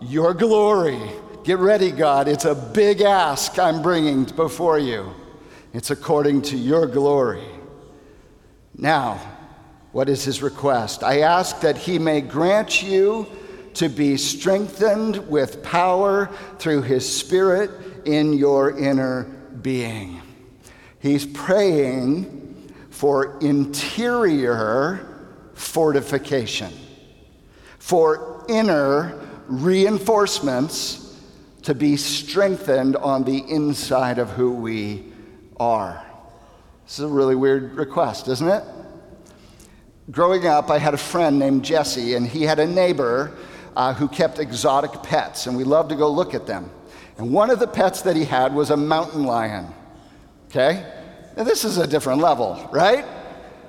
your 0.00 0.32
glory. 0.32 0.98
Get 1.44 1.58
ready, 1.58 1.90
God. 1.90 2.26
It's 2.26 2.46
a 2.46 2.54
big 2.54 3.02
ask 3.02 3.58
I'm 3.58 3.82
bringing 3.82 4.24
before 4.24 4.78
you. 4.78 5.14
It's 5.74 5.90
according 5.90 6.40
to 6.42 6.56
your 6.56 6.86
glory. 6.86 7.44
Now, 8.74 9.20
what 9.92 10.08
is 10.08 10.24
his 10.24 10.42
request? 10.42 11.02
I 11.02 11.20
ask 11.20 11.60
that 11.60 11.76
he 11.76 11.98
may 11.98 12.22
grant 12.22 12.82
you 12.82 13.26
to 13.76 13.88
be 13.90 14.16
strengthened 14.16 15.28
with 15.28 15.62
power 15.62 16.30
through 16.58 16.82
his 16.82 17.06
spirit 17.10 17.70
in 18.06 18.32
your 18.32 18.76
inner 18.78 19.24
being. 19.60 20.20
He's 20.98 21.26
praying 21.26 22.72
for 22.90 23.38
interior 23.40 25.06
fortification, 25.52 26.72
for 27.78 28.46
inner 28.48 29.20
reinforcements 29.46 31.20
to 31.62 31.74
be 31.74 31.98
strengthened 31.98 32.96
on 32.96 33.24
the 33.24 33.38
inside 33.50 34.18
of 34.18 34.30
who 34.30 34.52
we 34.52 35.12
are. 35.60 36.02
This 36.86 36.98
is 36.98 37.04
a 37.04 37.08
really 37.08 37.34
weird 37.34 37.74
request, 37.74 38.28
isn't 38.28 38.48
it? 38.48 38.64
Growing 40.10 40.46
up, 40.46 40.70
I 40.70 40.78
had 40.78 40.94
a 40.94 40.98
friend 40.98 41.38
named 41.38 41.64
Jesse, 41.64 42.14
and 42.14 42.26
he 42.26 42.44
had 42.44 42.58
a 42.58 42.66
neighbor 42.66 43.36
uh, 43.76 43.92
who 43.92 44.08
kept 44.08 44.38
exotic 44.38 44.90
pets, 45.02 45.46
and 45.46 45.56
we 45.56 45.62
loved 45.62 45.90
to 45.90 45.96
go 45.96 46.10
look 46.10 46.34
at 46.34 46.46
them. 46.46 46.70
And 47.18 47.32
one 47.32 47.50
of 47.50 47.58
the 47.58 47.66
pets 47.66 48.02
that 48.02 48.16
he 48.16 48.24
had 48.24 48.54
was 48.54 48.70
a 48.70 48.76
mountain 48.76 49.24
lion. 49.24 49.66
Okay? 50.46 50.84
Now, 51.36 51.44
this 51.44 51.64
is 51.64 51.76
a 51.76 51.86
different 51.86 52.20
level, 52.20 52.68
right? 52.72 53.04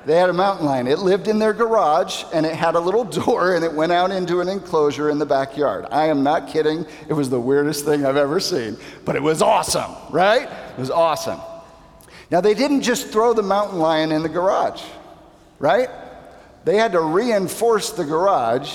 They 0.05 0.17
had 0.17 0.29
a 0.29 0.33
mountain 0.33 0.65
lion. 0.65 0.87
It 0.87 0.99
lived 0.99 1.27
in 1.27 1.37
their 1.37 1.51
garage 1.51 2.23
and 2.33 2.45
it 2.45 2.55
had 2.55 2.75
a 2.75 2.79
little 2.79 3.03
door 3.25 3.55
and 3.55 3.65
it 3.65 3.73
went 3.73 3.91
out 3.91 4.11
into 4.11 4.39
an 4.39 4.47
enclosure 4.47 5.09
in 5.09 5.19
the 5.19 5.25
backyard. 5.25 5.85
I 5.91 6.05
am 6.05 6.23
not 6.23 6.47
kidding. 6.47 6.85
It 7.09 7.13
was 7.13 7.29
the 7.29 7.39
weirdest 7.39 7.83
thing 7.83 8.05
I've 8.05 8.15
ever 8.15 8.39
seen, 8.39 8.77
but 9.03 9.17
it 9.17 9.21
was 9.21 9.41
awesome, 9.41 9.91
right? 10.09 10.49
It 10.49 10.79
was 10.79 10.91
awesome. 10.91 11.41
Now, 12.31 12.39
they 12.39 12.53
didn't 12.53 12.81
just 12.81 13.09
throw 13.09 13.33
the 13.33 13.43
mountain 13.43 13.79
lion 13.79 14.13
in 14.13 14.23
the 14.23 14.29
garage, 14.29 14.81
right? 15.59 15.89
They 16.63 16.77
had 16.77 16.93
to 16.93 17.01
reinforce 17.01 17.91
the 17.91 18.05
garage 18.05 18.73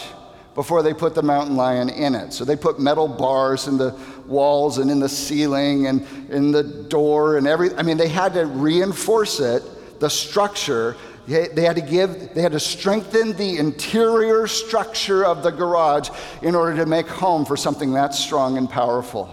before 0.55 0.83
they 0.83 0.93
put 0.93 1.15
the 1.15 1.23
mountain 1.23 1.57
lion 1.57 1.89
in 1.89 2.15
it. 2.15 2.33
So 2.33 2.45
they 2.45 2.57
put 2.57 2.79
metal 2.79 3.09
bars 3.09 3.69
in 3.69 3.79
the 3.79 3.99
walls 4.27 4.79
and 4.79 4.91
in 4.91 5.01
the 5.01 5.09
ceiling 5.09 5.87
and 5.87 6.07
in 6.31 6.53
the 6.53 6.63
door 6.63 7.37
and 7.37 7.47
every 7.47 7.75
I 7.75 7.83
mean 7.83 7.97
they 7.97 8.09
had 8.09 8.35
to 8.35 8.47
reinforce 8.47 9.41
it 9.41 9.63
the 10.03 10.11
structure. 10.11 10.97
They 11.27 11.63
had 11.63 11.77
to 11.77 11.83
give, 11.83 12.35
they 12.35 12.43
had 12.43 12.53
to 12.53 12.61
strengthen 12.61 13.35
the 13.37 13.59
interior 13.59 14.49
structure 14.49 15.25
of 15.25 15.45
the 15.45 15.51
garage 15.51 16.11
in 16.43 16.57
order 16.57 16.77
to 16.79 16.87
make 16.87 17.07
home 17.07 17.45
for 17.45 17.57
something 17.57 17.93
that 17.93 18.13
strong 18.13 18.59
and 18.59 18.69
powerful. 18.69 19.33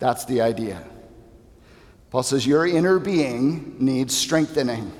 That's 0.00 0.24
the 0.24 0.40
idea. 0.40 0.82
Paul 2.10 2.24
says 2.24 2.44
your 2.44 2.66
inner 2.66 2.98
being 2.98 3.76
needs 3.78 4.16
strengthening, 4.16 4.92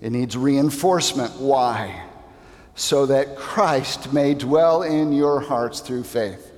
it 0.00 0.10
needs 0.10 0.36
reinforcement. 0.36 1.32
Why? 1.40 2.04
So 2.74 3.06
that 3.06 3.36
Christ 3.36 4.12
may 4.12 4.34
dwell 4.34 4.82
in 4.82 5.12
your 5.12 5.40
hearts 5.40 5.80
through 5.80 6.04
faith. 6.04 6.50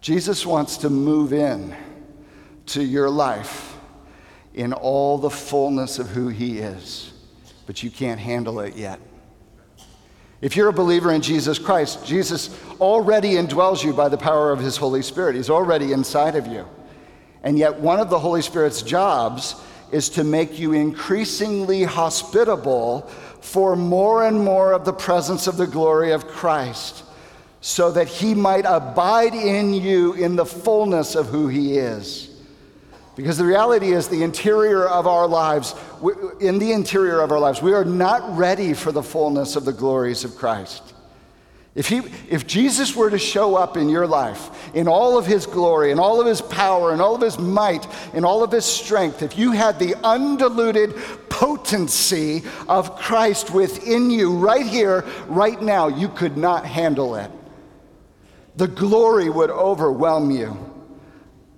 Jesus 0.00 0.46
wants 0.46 0.78
to 0.78 0.90
move 0.90 1.32
in 1.32 1.74
to 2.66 2.82
your 2.82 3.10
life 3.10 3.76
in 4.54 4.72
all 4.72 5.18
the 5.18 5.30
fullness 5.30 5.98
of 5.98 6.08
who 6.08 6.28
he 6.28 6.58
is, 6.58 7.12
but 7.66 7.82
you 7.82 7.90
can't 7.90 8.18
handle 8.18 8.60
it 8.60 8.74
yet. 8.74 8.98
If 10.40 10.54
you're 10.56 10.68
a 10.68 10.72
believer 10.72 11.12
in 11.12 11.22
Jesus 11.22 11.58
Christ, 11.58 12.04
Jesus 12.06 12.58
already 12.80 13.32
indwells 13.32 13.82
you 13.82 13.92
by 13.92 14.08
the 14.08 14.18
power 14.18 14.52
of 14.52 14.58
his 14.58 14.76
Holy 14.76 15.02
Spirit. 15.02 15.34
He's 15.34 15.50
already 15.50 15.92
inside 15.92 16.36
of 16.36 16.46
you. 16.46 16.66
And 17.42 17.58
yet, 17.58 17.78
one 17.78 18.00
of 18.00 18.10
the 18.10 18.18
Holy 18.18 18.42
Spirit's 18.42 18.82
jobs 18.82 19.54
is 19.92 20.08
to 20.10 20.24
make 20.24 20.58
you 20.58 20.72
increasingly 20.72 21.84
hospitable 21.84 23.10
for 23.46 23.76
more 23.76 24.26
and 24.26 24.40
more 24.40 24.72
of 24.72 24.84
the 24.84 24.92
presence 24.92 25.46
of 25.46 25.56
the 25.56 25.68
glory 25.68 26.10
of 26.10 26.26
Christ, 26.26 27.04
so 27.60 27.92
that 27.92 28.08
he 28.08 28.34
might 28.34 28.64
abide 28.66 29.34
in 29.34 29.72
you 29.72 30.14
in 30.14 30.34
the 30.34 30.44
fullness 30.44 31.14
of 31.14 31.28
who 31.28 31.46
he 31.46 31.78
is. 31.78 32.28
Because 33.14 33.38
the 33.38 33.44
reality 33.44 33.92
is, 33.92 34.08
the 34.08 34.24
interior 34.24 34.88
of 34.88 35.06
our 35.06 35.28
lives, 35.28 35.76
in 36.40 36.58
the 36.58 36.72
interior 36.72 37.20
of 37.20 37.30
our 37.30 37.38
lives, 37.38 37.62
we 37.62 37.72
are 37.72 37.84
not 37.84 38.36
ready 38.36 38.74
for 38.74 38.90
the 38.90 39.02
fullness 39.02 39.54
of 39.54 39.64
the 39.64 39.72
glories 39.72 40.24
of 40.24 40.34
Christ. 40.34 40.92
If, 41.76 41.88
he, 41.88 42.00
if 42.30 42.46
Jesus 42.46 42.96
were 42.96 43.10
to 43.10 43.18
show 43.18 43.54
up 43.54 43.76
in 43.76 43.90
your 43.90 44.06
life 44.06 44.50
in 44.74 44.88
all 44.88 45.18
of 45.18 45.26
his 45.26 45.44
glory, 45.44 45.90
in 45.90 45.98
all 45.98 46.22
of 46.22 46.26
his 46.26 46.40
power, 46.40 46.94
in 46.94 47.02
all 47.02 47.14
of 47.14 47.20
his 47.20 47.38
might, 47.38 47.86
in 48.14 48.24
all 48.24 48.42
of 48.42 48.50
his 48.50 48.64
strength, 48.64 49.20
if 49.22 49.36
you 49.36 49.52
had 49.52 49.78
the 49.78 49.94
undiluted 50.02 50.96
potency 51.28 52.44
of 52.66 52.96
Christ 52.96 53.50
within 53.50 54.10
you 54.10 54.38
right 54.38 54.66
here, 54.66 55.04
right 55.28 55.60
now, 55.60 55.88
you 55.88 56.08
could 56.08 56.38
not 56.38 56.64
handle 56.64 57.14
it. 57.14 57.30
The 58.56 58.68
glory 58.68 59.28
would 59.28 59.50
overwhelm 59.50 60.30
you. 60.30 60.65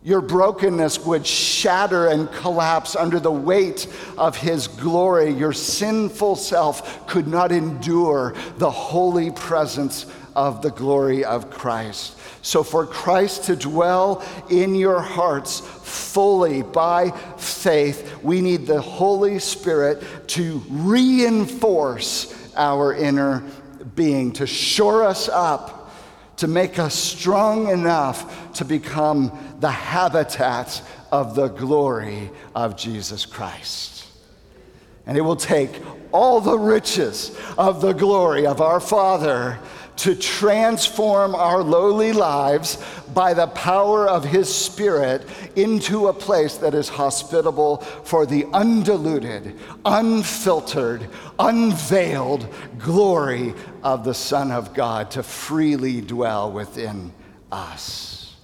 Your 0.05 0.21
brokenness 0.21 1.05
would 1.05 1.27
shatter 1.27 2.07
and 2.07 2.31
collapse 2.33 2.95
under 2.95 3.19
the 3.19 3.33
weight 3.33 3.87
of 4.17 4.37
His 4.37 4.69
glory. 4.69 5.31
Your 5.31 5.53
sinful 5.53 6.37
self 6.37 7.07
could 7.07 7.27
not 7.27 7.51
endure 7.51 8.35
the 8.59 8.71
holy 8.71 9.31
presence 9.33 10.07
of 10.37 10.63
the 10.63 10.71
glory 10.71 11.25
of 11.25 11.51
Christ. 11.51 12.17
So, 12.43 12.63
for 12.63 12.87
Christ 12.87 13.45
to 13.45 13.57
dwell 13.57 14.25
in 14.49 14.77
your 14.77 15.01
hearts 15.01 15.61
fully 15.61 16.63
by 16.63 17.11
faith, 17.37 18.23
we 18.23 18.41
need 18.41 18.67
the 18.67 18.81
Holy 18.81 19.41
Spirit 19.41 20.03
to 20.29 20.63
reinforce 20.69 22.53
our 22.57 22.95
inner 22.95 23.43
being, 23.97 24.33
to 24.35 24.47
shore 24.47 25.05
us 25.05 25.29
up 25.29 25.78
to 26.39 26.47
make 26.49 26.79
us 26.79 26.95
strong 26.95 27.69
enough 27.69 28.53
to 28.55 28.65
become 28.65 29.57
the 29.61 29.71
habitat 29.71 30.83
of 31.13 31.35
the 31.35 31.49
glory 31.49 32.31
of 32.55 32.77
Jesus 32.77 33.27
Christ. 33.27 34.07
And 35.07 35.17
it 35.17 35.23
will 35.23 35.37
take 35.37 35.71
all 36.13 36.41
the 36.41 36.59
riches 36.59 37.37
of 37.57 37.81
the 37.81 37.93
glory 37.93 38.47
of 38.47 38.61
our 38.61 38.81
Father 38.81 39.59
to 39.99 40.15
transform 40.15 41.35
our 41.35 41.63
lowly 41.63 42.13
lives 42.13 42.79
by 43.15 43.35
the 43.35 43.49
power 43.49 44.09
of 44.09 44.25
His 44.25 44.53
Spirit 44.53 45.27
into 45.57 46.07
a 46.07 46.13
place 46.13 46.57
that 46.59 46.73
is 46.73 46.89
hospitable 46.89 47.79
for 48.05 48.25
the 48.25 48.47
undiluted, 48.53 49.59
unfiltered, 49.85 51.09
unveiled 51.39 52.49
glory 52.79 53.55
of 53.83 54.05
the 54.05 54.15
Son 54.15 54.53
of 54.53 54.73
God 54.73 55.11
to 55.13 55.23
freely 55.23 56.01
dwell 56.01 56.51
within 56.53 57.13
us. 57.51 58.37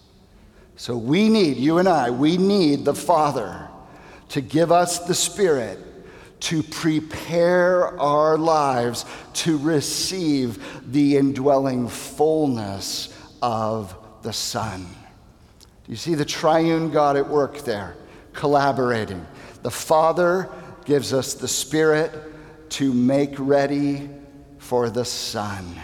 So 0.76 0.96
we 0.96 1.28
need, 1.28 1.56
you 1.56 1.78
and 1.78 1.88
I, 1.88 2.10
we 2.10 2.36
need 2.36 2.84
the 2.84 2.94
Father 2.94 3.68
to 4.30 4.40
give 4.40 4.72
us 4.72 4.98
the 5.06 5.14
Spirit 5.14 5.78
to 6.44 6.62
prepare 6.62 7.98
our 7.98 8.36
lives 8.36 9.06
to 9.32 9.56
receive 9.56 10.62
the 10.92 11.16
indwelling 11.16 11.88
fullness 11.88 13.18
of 13.40 13.96
the 14.20 14.32
Son. 14.32 14.82
Do 14.82 15.92
you 15.92 15.96
see 15.96 16.14
the 16.14 16.24
triune 16.24 16.90
God 16.90 17.16
at 17.16 17.26
work 17.26 17.60
there, 17.60 17.96
collaborating? 18.34 19.26
The 19.62 19.70
Father 19.70 20.50
gives 20.84 21.14
us 21.14 21.32
the 21.32 21.48
Spirit 21.48 22.12
to 22.70 22.92
make 22.92 23.34
ready 23.38 24.10
for 24.58 24.90
the 24.90 25.04
Son. 25.06 25.74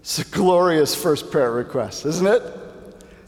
It's 0.00 0.18
a 0.18 0.24
glorious 0.24 0.96
first 1.00 1.30
prayer 1.30 1.52
request, 1.52 2.04
isn't 2.04 2.26
it? 2.26 2.42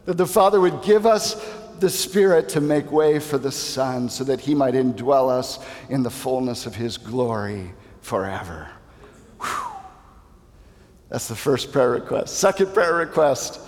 That 0.06 0.16
the 0.16 0.26
Father 0.26 0.60
would 0.60 0.82
give 0.82 1.06
us 1.06 1.34
the 1.80 1.90
Spirit 1.90 2.48
to 2.50 2.60
make 2.60 2.90
way 2.92 3.18
for 3.18 3.38
the 3.38 3.52
Son 3.52 4.08
so 4.08 4.24
that 4.24 4.40
he 4.40 4.54
might 4.54 4.74
indwell 4.74 5.30
us 5.30 5.58
in 5.88 6.02
the 6.02 6.10
fullness 6.10 6.66
of 6.66 6.74
his 6.74 6.96
glory 6.96 7.72
forever. 8.00 8.68
Whew. 9.40 9.66
That's 11.08 11.28
the 11.28 11.36
first 11.36 11.72
prayer 11.72 11.90
request. 11.90 12.38
Second 12.38 12.72
prayer 12.72 12.94
request 12.94 13.60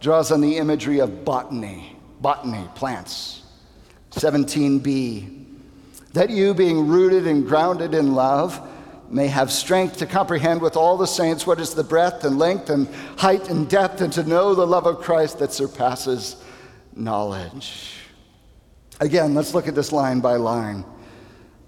draws 0.00 0.32
on 0.32 0.40
the 0.40 0.56
imagery 0.56 0.98
of 1.00 1.24
botany, 1.24 1.96
botany, 2.20 2.66
plants. 2.74 3.42
17b. 4.10 5.44
That 6.14 6.30
you, 6.30 6.54
being 6.54 6.88
rooted 6.88 7.26
and 7.26 7.46
grounded 7.46 7.94
in 7.94 8.14
love, 8.14 8.60
may 9.10 9.26
have 9.26 9.50
strength 9.50 9.98
to 9.98 10.06
comprehend 10.06 10.60
with 10.60 10.76
all 10.76 10.96
the 10.96 11.06
saints 11.06 11.46
what 11.46 11.60
is 11.60 11.74
the 11.74 11.84
breadth 11.84 12.24
and 12.24 12.38
length 12.38 12.70
and 12.70 12.88
height 13.16 13.48
and 13.48 13.68
depth, 13.68 14.00
and 14.00 14.12
to 14.12 14.22
know 14.24 14.54
the 14.54 14.66
love 14.66 14.86
of 14.86 14.98
Christ 14.98 15.38
that 15.38 15.52
surpasses 15.52 16.36
knowledge. 16.98 17.94
Again, 19.00 19.34
let's 19.34 19.54
look 19.54 19.68
at 19.68 19.74
this 19.74 19.92
line 19.92 20.20
by 20.20 20.36
line. 20.36 20.84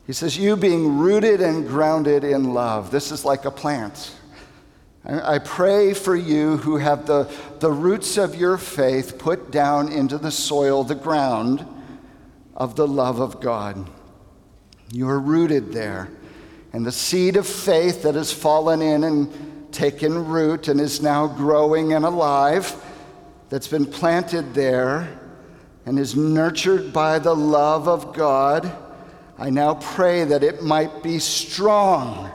He 0.07 0.13
says, 0.13 0.37
You 0.37 0.57
being 0.57 0.99
rooted 0.99 1.41
and 1.41 1.67
grounded 1.67 2.25
in 2.25 2.53
love. 2.53 2.91
This 2.91 3.13
is 3.13 3.25
like 3.25 3.45
a 3.45 3.51
plant. 3.51 4.15
I 5.05 5.39
pray 5.39 5.95
for 5.95 6.15
you 6.15 6.59
who 6.59 6.77
have 6.77 7.07
the, 7.07 7.33
the 7.61 7.71
roots 7.71 8.19
of 8.19 8.35
your 8.35 8.59
faith 8.59 9.19
put 9.19 9.51
down 9.51 9.91
into 9.91 10.19
the 10.19 10.31
soil, 10.31 10.85
the 10.85 10.95
ground 10.95 11.67
of 12.55 12.77
the 12.77 12.87
love 12.87 13.19
of 13.19 13.41
God. 13.41 13.89
You 14.93 15.09
are 15.09 15.19
rooted 15.19 15.73
there. 15.73 16.11
And 16.73 16.85
the 16.85 16.93
seed 16.93 17.37
of 17.37 17.47
faith 17.47 18.03
that 18.03 18.15
has 18.15 18.33
fallen 18.33 18.83
in 18.83 19.05
and 19.05 19.73
taken 19.73 20.27
root 20.27 20.69
and 20.69 20.81
is 20.81 21.01
now 21.01 21.27
growing 21.27 21.93
and 21.95 22.05
alive, 22.05 22.75
that's 23.49 23.69
been 23.69 23.87
planted 23.87 24.55
there, 24.55 25.20
and 25.91 25.99
is 25.99 26.15
nurtured 26.15 26.93
by 26.93 27.19
the 27.19 27.35
love 27.35 27.89
of 27.89 28.15
God, 28.15 28.73
I 29.37 29.51
now 29.51 29.75
pray 29.75 30.23
that 30.23 30.45
it 30.45 30.63
might 30.63 31.03
be 31.03 31.19
strong 31.19 32.31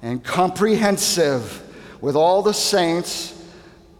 and 0.00 0.24
comprehensive 0.24 1.62
with 2.00 2.16
all 2.16 2.40
the 2.40 2.54
saints 2.54 3.38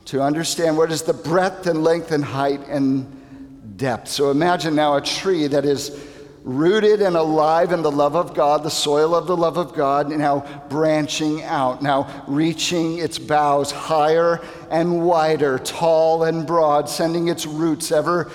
to 0.07 0.23
understand 0.23 0.79
what 0.79 0.91
is 0.91 1.03
the 1.03 1.13
breadth 1.13 1.67
and 1.67 1.85
length 1.85 2.11
and 2.11 2.25
height 2.25 2.67
and 2.69 3.77
depth. 3.77 4.09
So 4.09 4.31
imagine 4.31 4.77
now 4.77 4.97
a 4.97 5.03
tree 5.03 5.47
that 5.49 5.67
is 5.67 6.03
rooted 6.43 7.03
and 7.03 7.17
alive 7.17 7.73
in 7.73 7.83
the 7.83 7.93
love 7.93 8.17
of 8.17 8.33
God, 8.33 8.63
the 8.63 8.71
soil 8.71 9.15
of 9.15 9.27
the 9.27 9.37
love 9.37 9.59
of 9.59 9.75
God, 9.75 10.09
now 10.09 10.65
branching 10.71 11.43
out, 11.43 11.83
now 11.83 12.25
reaching 12.27 12.97
its 12.97 13.19
boughs 13.19 13.71
higher 13.71 14.41
and 14.71 15.05
wider, 15.05 15.59
tall 15.59 16.25
and 16.25 16.47
broad, 16.47 16.89
sending 16.89 17.29
its 17.29 17.45
roots 17.45 17.93
ever 17.93 18.31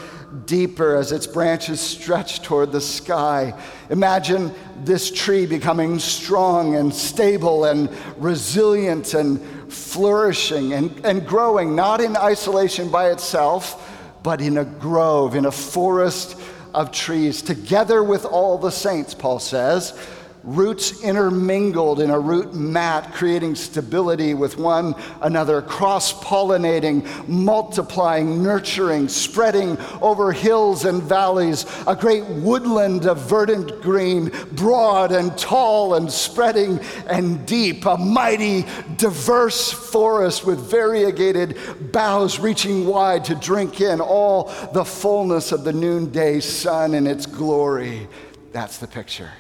deeper 0.46 0.96
as 0.96 1.12
its 1.12 1.28
branches 1.28 1.80
stretch 1.80 2.42
toward 2.42 2.72
the 2.72 2.82
sky. 2.82 3.54
Imagine 3.90 4.54
this 4.84 5.12
tree 5.12 5.46
becoming 5.46 6.00
strong 6.00 6.76
and 6.76 6.94
stable 6.94 7.66
and 7.66 7.90
resilient 8.18 9.14
and 9.14 9.42
flourishing 9.72 10.74
and, 10.74 11.06
and 11.06 11.26
growing, 11.26 11.76
not 11.76 12.02
in 12.02 12.16
isolation 12.18 12.90
by 12.90 13.12
itself, 13.12 13.92
but 14.24 14.42
in 14.42 14.58
a 14.58 14.66
grove, 14.66 15.36
in 15.36 15.46
a 15.46 15.52
forest 15.52 16.40
of 16.74 16.92
trees, 16.92 17.42
together 17.42 18.04
with 18.04 18.26
all 18.26 18.58
the 18.58 18.72
saints, 18.72 19.14
Paul 19.14 19.40
says, 19.40 19.98
roots 20.46 21.04
intermingled 21.04 22.00
in 22.00 22.10
a 22.12 22.20
root 22.20 22.54
mat, 22.54 23.14
creating 23.14 23.56
stability 23.56 24.34
with 24.34 24.58
one 24.58 24.96
another, 25.22 25.62
cross 25.62 26.14
pollinating, 26.14 27.06
multiplying, 27.28 28.44
nurturing, 28.44 29.10
spreading 29.10 29.78
over 30.02 30.32
hills 30.32 30.86
and 30.86 31.02
valleys, 31.04 31.66
a 31.88 31.96
great 31.96 32.24
woodland 32.26 33.06
of 33.06 33.18
verdant 33.30 33.82
green, 33.82 34.32
broad 34.54 35.12
and 35.12 35.38
tall 35.38 35.96
and 35.96 36.12
spreading 36.12 36.80
and 37.08 37.46
deep, 37.46 37.86
a 37.86 37.98
mighty, 37.98 38.66
diverse 38.98 39.72
forest 39.72 40.46
with 40.46 40.60
variegated 40.60 41.58
boughs 41.92 42.40
reaching 42.40 42.86
wide 42.86 43.26
to 43.26 43.36
drink 43.36 43.82
in 43.82 44.00
all 44.00 44.46
the 44.74 44.86
fullness 44.86 45.52
of 45.52 45.64
the 45.64 45.74
noonday 45.74 46.40
sun 46.40 46.94
and 46.94 47.08
its 47.08 47.26
glory. 47.26 48.08
That's 48.52 48.78
the 48.78 48.88
picture. 48.88 49.32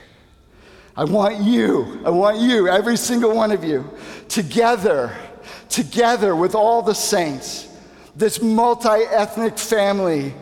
I 0.97 1.03
want 1.03 1.41
you, 1.41 2.01
I 2.05 2.09
want 2.09 2.37
you, 2.37 2.69
every 2.69 2.95
single 2.95 3.35
one 3.35 3.51
of 3.51 3.65
you, 3.65 3.89
together, 4.29 5.13
together 5.67 6.35
with 6.35 6.55
all 6.55 6.81
the 6.81 6.95
saints, 6.95 7.67
this 8.15 8.41
multi 8.41 8.87
ethnic 8.87 9.57
family, 9.57 10.33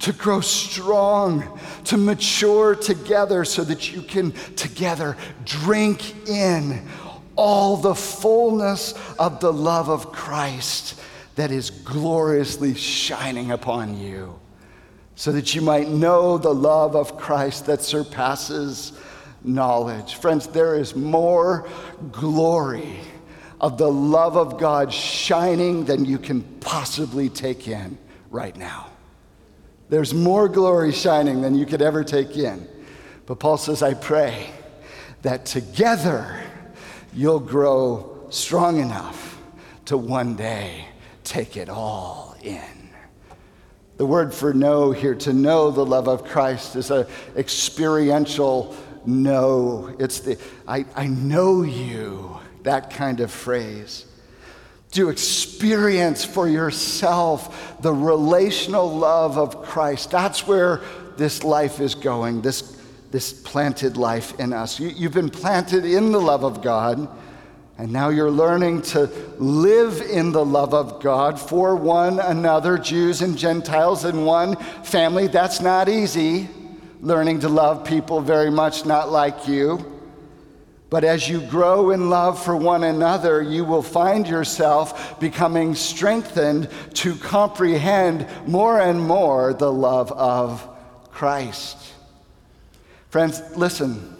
to 0.00 0.12
grow 0.12 0.42
strong, 0.42 1.58
to 1.84 1.96
mature 1.96 2.74
together 2.74 3.42
so 3.46 3.64
that 3.64 3.90
you 3.90 4.02
can 4.02 4.32
together 4.54 5.16
drink 5.46 6.28
in 6.28 6.86
all 7.34 7.78
the 7.78 7.94
fullness 7.94 8.92
of 9.18 9.40
the 9.40 9.52
love 9.52 9.88
of 9.88 10.12
Christ 10.12 11.00
that 11.36 11.50
is 11.50 11.70
gloriously 11.70 12.74
shining 12.74 13.50
upon 13.50 13.98
you, 13.98 14.38
so 15.14 15.32
that 15.32 15.54
you 15.54 15.62
might 15.62 15.88
know 15.88 16.36
the 16.36 16.54
love 16.54 16.94
of 16.94 17.16
Christ 17.16 17.64
that 17.64 17.80
surpasses 17.80 18.92
knowledge. 19.46 20.16
Friends, 20.16 20.46
there 20.46 20.74
is 20.74 20.94
more 20.94 21.68
glory 22.12 22.98
of 23.60 23.78
the 23.78 23.90
love 23.90 24.36
of 24.36 24.58
God 24.58 24.92
shining 24.92 25.84
than 25.84 26.04
you 26.04 26.18
can 26.18 26.42
possibly 26.60 27.28
take 27.28 27.68
in 27.68 27.96
right 28.30 28.56
now. 28.56 28.90
There's 29.88 30.12
more 30.12 30.48
glory 30.48 30.92
shining 30.92 31.42
than 31.42 31.54
you 31.54 31.64
could 31.64 31.80
ever 31.80 32.04
take 32.04 32.36
in. 32.36 32.68
But 33.24 33.38
Paul 33.38 33.56
says, 33.56 33.82
I 33.82 33.94
pray 33.94 34.50
that 35.22 35.46
together 35.46 36.40
you'll 37.14 37.40
grow 37.40 38.26
strong 38.30 38.78
enough 38.80 39.40
to 39.86 39.96
one 39.96 40.36
day 40.36 40.86
take 41.24 41.56
it 41.56 41.68
all 41.68 42.36
in. 42.42 42.62
The 43.96 44.06
word 44.06 44.34
for 44.34 44.52
know 44.52 44.92
here, 44.92 45.14
to 45.14 45.32
know 45.32 45.70
the 45.70 45.86
love 45.86 46.06
of 46.06 46.24
Christ, 46.24 46.76
is 46.76 46.90
an 46.90 47.06
experiential 47.36 48.76
know. 49.06 49.94
It's 49.98 50.20
the, 50.20 50.38
I, 50.66 50.84
I 50.94 51.06
know 51.06 51.62
you, 51.62 52.38
that 52.62 52.90
kind 52.90 53.20
of 53.20 53.30
phrase. 53.30 54.04
To 54.92 55.08
experience 55.10 56.24
for 56.24 56.48
yourself 56.48 57.80
the 57.82 57.92
relational 57.92 58.88
love 58.88 59.38
of 59.38 59.62
Christ. 59.62 60.10
That's 60.10 60.46
where 60.46 60.80
this 61.16 61.44
life 61.44 61.80
is 61.80 61.94
going, 61.94 62.42
this, 62.42 62.76
this 63.10 63.32
planted 63.32 63.96
life 63.96 64.38
in 64.38 64.52
us. 64.52 64.80
You, 64.80 64.88
you've 64.88 65.14
been 65.14 65.30
planted 65.30 65.84
in 65.84 66.12
the 66.12 66.20
love 66.20 66.44
of 66.44 66.62
God, 66.62 67.08
and 67.78 67.92
now 67.92 68.08
you're 68.08 68.30
learning 68.30 68.82
to 68.82 69.10
live 69.38 70.00
in 70.00 70.32
the 70.32 70.44
love 70.44 70.72
of 70.72 71.02
God 71.02 71.38
for 71.38 71.76
one 71.76 72.20
another, 72.20 72.78
Jews 72.78 73.20
and 73.22 73.36
Gentiles 73.36 74.04
in 74.04 74.24
one 74.24 74.56
family. 74.82 75.26
That's 75.26 75.60
not 75.60 75.88
easy 75.88 76.48
learning 77.00 77.40
to 77.40 77.48
love 77.48 77.84
people 77.84 78.20
very 78.20 78.50
much 78.50 78.84
not 78.84 79.10
like 79.10 79.48
you. 79.48 79.92
But 80.88 81.02
as 81.02 81.28
you 81.28 81.40
grow 81.40 81.90
in 81.90 82.10
love 82.10 82.42
for 82.42 82.56
one 82.56 82.84
another, 82.84 83.42
you 83.42 83.64
will 83.64 83.82
find 83.82 84.26
yourself 84.26 85.18
becoming 85.18 85.74
strengthened 85.74 86.68
to 86.94 87.16
comprehend 87.16 88.26
more 88.46 88.80
and 88.80 89.00
more 89.00 89.52
the 89.52 89.72
love 89.72 90.12
of 90.12 90.66
Christ. 91.10 91.76
Friends, 93.08 93.42
listen. 93.56 94.12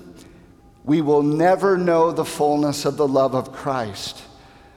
We 0.85 1.01
will 1.01 1.23
never 1.23 1.77
know 1.77 2.13
the 2.13 2.25
fullness 2.25 2.85
of 2.85 2.97
the 2.97 3.09
love 3.09 3.35
of 3.35 3.53
Christ 3.53 4.23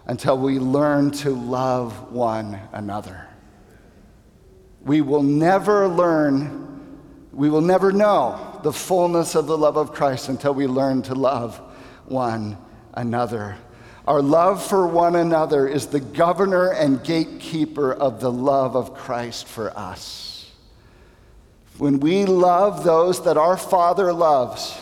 until 0.07 0.37
we 0.37 0.57
learn 0.57 1.11
to 1.11 1.29
love 1.29 2.11
one 2.11 2.59
another. 2.73 3.27
We 4.81 5.01
will 5.01 5.21
never 5.21 5.87
learn 5.87 6.68
we 7.31 7.49
will 7.49 7.61
never 7.61 7.91
know 7.91 8.59
the 8.63 8.73
fullness 8.73 9.35
of 9.35 9.47
the 9.47 9.57
love 9.57 9.77
of 9.77 9.93
Christ 9.93 10.29
until 10.29 10.53
we 10.53 10.67
learn 10.67 11.01
to 11.03 11.15
love 11.15 11.57
one 12.05 12.57
another. 12.93 13.55
Our 14.07 14.21
love 14.21 14.65
for 14.65 14.87
one 14.87 15.15
another 15.15 15.67
is 15.67 15.87
the 15.87 15.99
governor 15.99 16.71
and 16.71 17.03
gatekeeper 17.03 17.93
of 17.93 18.19
the 18.19 18.31
love 18.31 18.75
of 18.75 18.95
Christ 18.95 19.47
for 19.47 19.77
us. 19.77 20.51
When 21.77 21.99
we 21.99 22.25
love 22.25 22.83
those 22.83 23.23
that 23.23 23.37
our 23.37 23.55
Father 23.55 24.11
loves, 24.11 24.77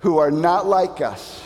who 0.00 0.18
are 0.18 0.30
not 0.30 0.66
like 0.66 1.00
us, 1.00 1.43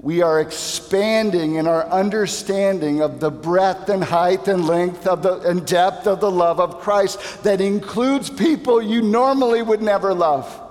we 0.00 0.22
are 0.22 0.40
expanding 0.40 1.56
in 1.56 1.66
our 1.66 1.84
understanding 1.88 3.02
of 3.02 3.18
the 3.18 3.30
breadth 3.30 3.88
and 3.88 4.02
height 4.02 4.46
and 4.46 4.64
length 4.64 5.08
of 5.08 5.22
the, 5.22 5.40
and 5.40 5.66
depth 5.66 6.06
of 6.06 6.20
the 6.20 6.30
love 6.30 6.60
of 6.60 6.78
Christ 6.78 7.42
that 7.42 7.60
includes 7.60 8.30
people 8.30 8.80
you 8.80 9.02
normally 9.02 9.60
would 9.60 9.82
never 9.82 10.14
love. 10.14 10.62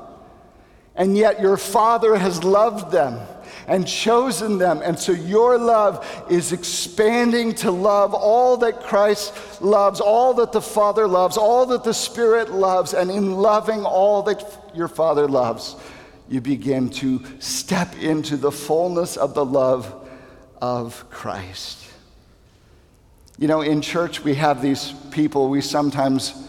And 0.95 1.17
yet 1.17 1.41
your 1.41 1.57
Father 1.57 2.15
has 2.15 2.43
loved 2.43 2.91
them 2.91 3.19
and 3.67 3.85
chosen 3.85 4.57
them. 4.57 4.81
And 4.81 4.97
so 4.97 5.11
your 5.11 5.57
love 5.57 6.25
is 6.29 6.53
expanding 6.53 7.53
to 7.55 7.69
love 7.69 8.13
all 8.13 8.55
that 8.57 8.79
Christ 8.79 9.61
loves, 9.61 9.99
all 9.99 10.33
that 10.35 10.53
the 10.53 10.61
Father 10.61 11.05
loves, 11.05 11.37
all 11.37 11.65
that 11.67 11.83
the 11.83 11.93
Spirit 11.93 12.49
loves. 12.49 12.93
And 12.93 13.11
in 13.11 13.33
loving 13.33 13.83
all 13.83 14.23
that 14.23 14.41
your 14.73 14.87
Father 14.87 15.27
loves, 15.27 15.75
you 16.29 16.41
begin 16.41 16.89
to 16.89 17.23
step 17.39 17.95
into 17.97 18.37
the 18.37 18.51
fullness 18.51 19.17
of 19.17 19.33
the 19.33 19.45
love 19.45 20.07
of 20.61 21.09
Christ. 21.09 21.85
You 23.37 23.47
know, 23.47 23.61
in 23.61 23.81
church, 23.81 24.23
we 24.23 24.35
have 24.35 24.61
these 24.61 24.93
people 25.11 25.49
we 25.49 25.61
sometimes 25.61 26.47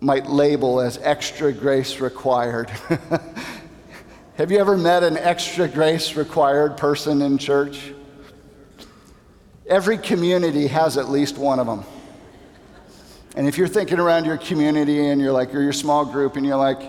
might 0.00 0.26
label 0.26 0.80
as 0.80 0.98
extra 0.98 1.52
grace 1.52 2.00
required. 2.00 2.70
have 4.36 4.50
you 4.50 4.58
ever 4.58 4.76
met 4.76 5.02
an 5.04 5.16
extra 5.16 5.68
grace 5.68 6.16
required 6.16 6.76
person 6.76 7.22
in 7.22 7.38
church? 7.38 7.92
Every 9.66 9.96
community 9.96 10.66
has 10.66 10.96
at 10.96 11.08
least 11.08 11.38
one 11.38 11.60
of 11.60 11.66
them. 11.66 11.84
And 13.36 13.46
if 13.46 13.56
you're 13.56 13.68
thinking 13.68 13.98
around 13.98 14.24
your 14.24 14.38
community 14.38 15.06
and 15.06 15.20
you're 15.20 15.32
like, 15.32 15.54
or 15.54 15.62
your 15.62 15.72
small 15.72 16.04
group, 16.04 16.36
and 16.36 16.44
you're 16.44 16.56
like, 16.56 16.80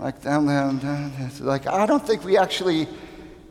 like 0.00 0.20
them, 0.22 0.46
them, 0.46 1.30
like 1.40 1.66
I 1.66 1.84
don't 1.84 2.04
think 2.04 2.24
we 2.24 2.38
actually 2.38 2.88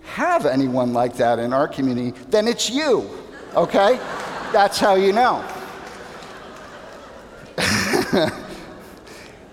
have 0.02 0.48
anyone 0.48 0.94
like 0.94 1.16
that 1.18 1.38
in 1.38 1.54
our 1.54 1.68
community, 1.68 2.18
then 2.30 2.48
it's 2.48 2.72
you, 2.72 3.08
okay? 3.56 3.98
That's 4.52 4.80
how 4.80 4.96
you 4.96 5.14
know. 5.14 5.46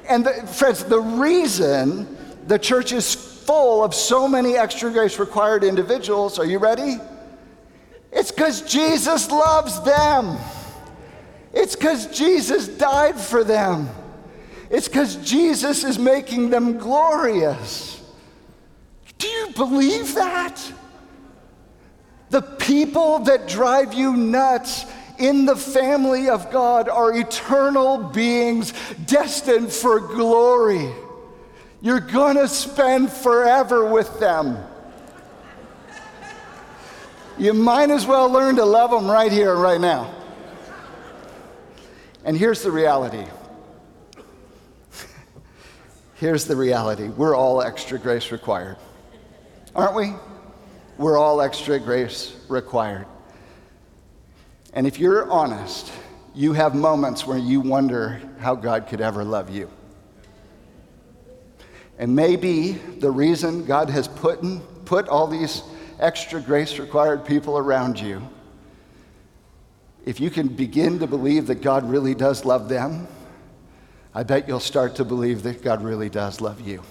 and 0.08 0.24
the, 0.24 0.32
friends, 0.46 0.84
the 0.84 1.00
reason 1.00 2.16
the 2.46 2.58
church 2.58 2.92
is 2.92 3.14
full 3.14 3.84
of 3.84 3.94
so 3.94 4.26
many 4.26 4.56
extra 4.56 4.90
grace 4.90 5.18
required 5.18 5.64
individuals, 5.64 6.38
are 6.38 6.46
you 6.46 6.58
ready? 6.58 6.96
It's 8.10 8.30
because 8.32 8.62
Jesus 8.62 9.30
loves 9.30 9.82
them. 9.82 10.38
It's 11.52 11.76
because 11.76 12.06
Jesus 12.06 12.68
died 12.68 13.20
for 13.20 13.44
them. 13.44 13.90
It's 14.70 14.88
because 14.88 15.16
Jesus 15.16 15.84
is 15.84 15.98
making 15.98 16.50
them 16.50 16.78
glorious. 16.78 18.02
Do 19.18 19.28
you 19.28 19.48
believe 19.54 20.14
that? 20.14 20.60
The 22.30 22.42
people 22.42 23.20
that 23.20 23.46
drive 23.46 23.94
you 23.94 24.16
nuts 24.16 24.84
in 25.18 25.46
the 25.46 25.56
family 25.56 26.28
of 26.28 26.50
God 26.50 26.88
are 26.88 27.16
eternal 27.16 27.98
beings 27.98 28.72
destined 29.06 29.72
for 29.72 30.00
glory. 30.00 30.90
You're 31.80 32.00
going 32.00 32.36
to 32.36 32.48
spend 32.48 33.12
forever 33.12 33.88
with 33.88 34.18
them. 34.18 34.58
You 37.38 37.52
might 37.52 37.90
as 37.90 38.06
well 38.06 38.30
learn 38.30 38.56
to 38.56 38.64
love 38.64 38.90
them 38.90 39.10
right 39.10 39.30
here, 39.30 39.54
right 39.54 39.80
now. 39.80 40.12
And 42.24 42.36
here's 42.36 42.62
the 42.62 42.72
reality 42.72 43.24
Here's 46.18 46.46
the 46.46 46.56
reality 46.56 47.08
we're 47.08 47.34
all 47.34 47.60
extra 47.60 47.98
grace 47.98 48.32
required. 48.32 48.78
Aren't 49.74 49.94
we? 49.94 50.14
We're 50.96 51.18
all 51.18 51.42
extra 51.42 51.78
grace 51.78 52.34
required. 52.48 53.06
And 54.72 54.86
if 54.86 54.98
you're 54.98 55.30
honest, 55.30 55.92
you 56.34 56.54
have 56.54 56.74
moments 56.74 57.26
where 57.26 57.36
you 57.36 57.60
wonder 57.60 58.20
how 58.38 58.54
God 58.54 58.86
could 58.88 59.02
ever 59.02 59.24
love 59.24 59.50
you. 59.50 59.70
And 61.98 62.16
maybe 62.16 62.72
the 62.72 63.10
reason 63.10 63.66
God 63.66 63.90
has 63.90 64.08
put, 64.08 64.42
in, 64.42 64.60
put 64.86 65.08
all 65.08 65.26
these 65.26 65.62
extra 66.00 66.40
grace 66.40 66.78
required 66.78 67.26
people 67.26 67.58
around 67.58 68.00
you, 68.00 68.26
if 70.06 70.18
you 70.18 70.30
can 70.30 70.48
begin 70.48 70.98
to 71.00 71.06
believe 71.06 71.46
that 71.48 71.60
God 71.62 71.88
really 71.90 72.14
does 72.14 72.46
love 72.46 72.70
them, 72.70 73.06
I 74.16 74.22
bet 74.22 74.48
you'll 74.48 74.60
start 74.60 74.94
to 74.94 75.04
believe 75.04 75.42
that 75.42 75.62
God 75.62 75.82
really 75.82 76.08
does 76.08 76.40
love 76.40 76.66
you. 76.66 76.82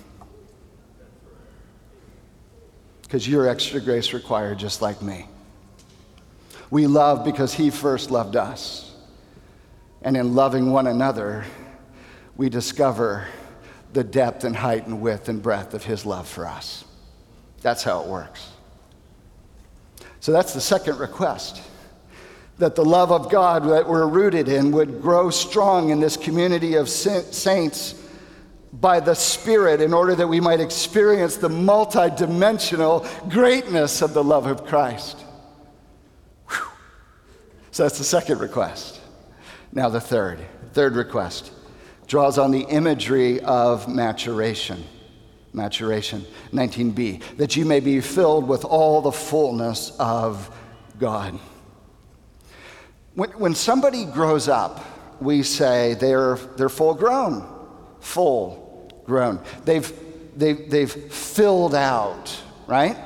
Because 3.01 3.27
you're 3.27 3.49
extra 3.49 3.81
grace 3.81 4.13
required 4.13 4.59
just 4.59 4.79
like 4.79 5.01
me. 5.01 5.27
We 6.69 6.85
love 6.85 7.25
because 7.25 7.51
He 7.51 7.71
first 7.71 8.11
loved 8.11 8.35
us. 8.35 8.95
And 10.03 10.15
in 10.15 10.35
loving 10.35 10.71
one 10.71 10.85
another, 10.85 11.45
we 12.37 12.47
discover 12.47 13.25
the 13.93 14.03
depth 14.03 14.43
and 14.43 14.55
height 14.55 14.85
and 14.85 15.01
width 15.01 15.27
and 15.27 15.41
breadth 15.41 15.73
of 15.73 15.83
His 15.83 16.05
love 16.05 16.27
for 16.27 16.45
us. 16.45 16.85
That's 17.63 17.81
how 17.81 18.03
it 18.03 18.07
works. 18.07 18.49
So 20.19 20.31
that's 20.31 20.53
the 20.53 20.61
second 20.61 20.99
request 20.99 21.63
that 22.57 22.75
the 22.75 22.85
love 22.85 23.11
of 23.11 23.29
God 23.29 23.63
that 23.65 23.87
we're 23.87 24.07
rooted 24.07 24.47
in 24.47 24.71
would 24.71 25.01
grow 25.01 25.29
strong 25.29 25.89
in 25.89 25.99
this 25.99 26.15
community 26.15 26.75
of 26.75 26.87
saints 26.89 27.95
by 28.71 28.99
the 28.99 29.13
Spirit 29.13 29.81
in 29.81 29.93
order 29.93 30.15
that 30.15 30.27
we 30.27 30.39
might 30.39 30.59
experience 30.59 31.37
the 31.37 31.49
multidimensional 31.49 33.29
greatness 33.29 34.01
of 34.01 34.13
the 34.13 34.23
love 34.23 34.47
of 34.47 34.65
Christ. 34.65 35.17
Whew. 36.49 36.67
So 37.71 37.83
that's 37.83 37.97
the 37.97 38.03
second 38.03 38.39
request. 38.39 39.01
Now, 39.71 39.89
the 39.89 40.01
third. 40.01 40.39
Third 40.73 40.95
request 40.95 41.51
draws 42.07 42.37
on 42.37 42.51
the 42.51 42.61
imagery 42.61 43.41
of 43.41 43.87
maturation. 43.87 44.83
Maturation, 45.53 46.25
19b, 46.51 47.37
that 47.37 47.55
you 47.55 47.65
may 47.65 47.79
be 47.79 48.01
filled 48.01 48.47
with 48.47 48.65
all 48.65 49.01
the 49.01 49.11
fullness 49.11 49.91
of 49.99 50.53
God. 50.99 51.39
When, 53.15 53.29
when 53.31 53.55
somebody 53.55 54.05
grows 54.05 54.47
up, 54.49 54.85
we 55.21 55.41
say 55.43 55.93
they're, 55.93 56.35
they're 56.57 56.69
full 56.69 56.93
grown, 56.93 57.47
full 58.01 58.91
grown. 59.05 59.41
They've, 59.63 59.91
they've, 60.35 60.69
they've 60.69 60.91
filled 60.91 61.73
out, 61.75 62.37
right? 62.67 62.97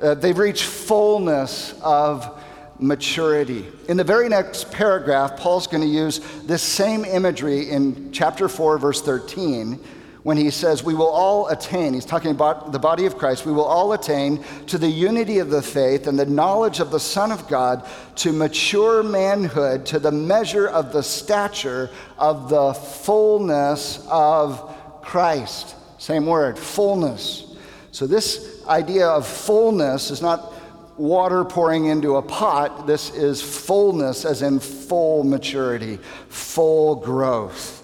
Uh, 0.00 0.14
they've 0.14 0.38
reached 0.38 0.64
fullness 0.64 1.78
of 1.82 2.42
maturity. 2.78 3.66
In 3.88 3.96
the 3.96 4.04
very 4.04 4.28
next 4.28 4.70
paragraph, 4.70 5.36
Paul's 5.36 5.66
going 5.66 5.82
to 5.82 5.88
use 5.88 6.20
this 6.44 6.62
same 6.62 7.04
imagery 7.04 7.70
in 7.70 8.10
chapter 8.12 8.48
4, 8.48 8.78
verse 8.78 9.02
13 9.02 9.78
when 10.22 10.36
he 10.36 10.50
says, 10.50 10.82
We 10.82 10.94
will 10.94 11.08
all 11.08 11.48
attain, 11.48 11.94
he's 11.94 12.04
talking 12.04 12.30
about 12.30 12.72
the 12.72 12.78
body 12.78 13.06
of 13.06 13.18
Christ, 13.18 13.46
we 13.46 13.52
will 13.52 13.64
all 13.64 13.92
attain 13.92 14.44
to 14.66 14.78
the 14.78 14.88
unity 14.88 15.38
of 15.38 15.50
the 15.50 15.62
faith 15.62 16.06
and 16.06 16.18
the 16.18 16.26
knowledge 16.26 16.80
of 16.80 16.90
the 16.90 17.00
Son 17.00 17.32
of 17.32 17.48
God, 17.48 17.86
to 18.16 18.32
mature 18.32 19.02
manhood, 19.02 19.86
to 19.86 19.98
the 19.98 20.12
measure 20.12 20.68
of 20.68 20.92
the 20.92 21.02
stature 21.02 21.90
of 22.18 22.48
the 22.48 22.74
fullness 22.74 24.06
of 24.10 24.76
Christ. 25.02 25.76
Same 25.98 26.26
word, 26.26 26.58
fullness. 26.58 27.44
So, 27.92 28.06
this 28.06 28.64
idea 28.66 29.08
of 29.08 29.26
fullness 29.26 30.10
is 30.10 30.22
not 30.22 30.54
water 30.98 31.44
pouring 31.44 31.86
into 31.86 32.16
a 32.16 32.22
pot. 32.22 32.86
This 32.86 33.10
is 33.10 33.40
fullness, 33.40 34.24
as 34.24 34.42
in 34.42 34.60
full 34.60 35.24
maturity, 35.24 35.98
full 36.28 36.96
growth. 36.96 37.77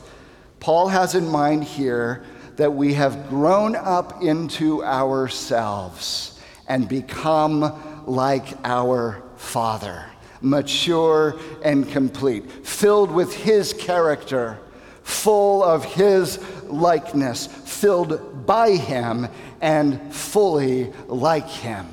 Paul 0.65 0.89
has 0.89 1.15
in 1.15 1.29
mind 1.29 1.63
here 1.65 2.25
that 2.57 2.73
we 2.73 2.95
have 2.95 3.29
grown 3.29 3.77
up 3.77 4.23
into 4.23 4.83
ourselves 4.83 6.41
and 6.67 6.89
become 6.89 8.07
like 8.07 8.47
our 8.65 9.23
Father, 9.37 10.07
mature 10.41 11.39
and 11.63 11.87
complete, 11.87 12.51
filled 12.67 13.11
with 13.11 13.35
His 13.35 13.75
character, 13.75 14.59
full 15.03 15.63
of 15.63 15.85
His 15.85 16.43
likeness, 16.63 17.47
filled 17.47 18.47
by 18.47 18.71
Him 18.71 19.29
and 19.61 20.15
fully 20.15 20.95
like 21.09 21.47
Him. 21.47 21.87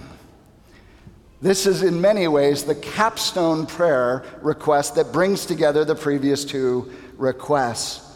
This 1.41 1.65
is 1.65 1.83
in 1.83 1.99
many 1.99 2.29
ways 2.29 2.63
the 2.63 2.75
capstone 2.75 3.65
prayer 3.65 4.23
request 4.41 4.95
that 4.95 5.11
brings 5.11 5.45
together 5.45 5.83
the 5.83 5.93
previous 5.93 6.45
two 6.45 6.89
requests. 7.17 8.07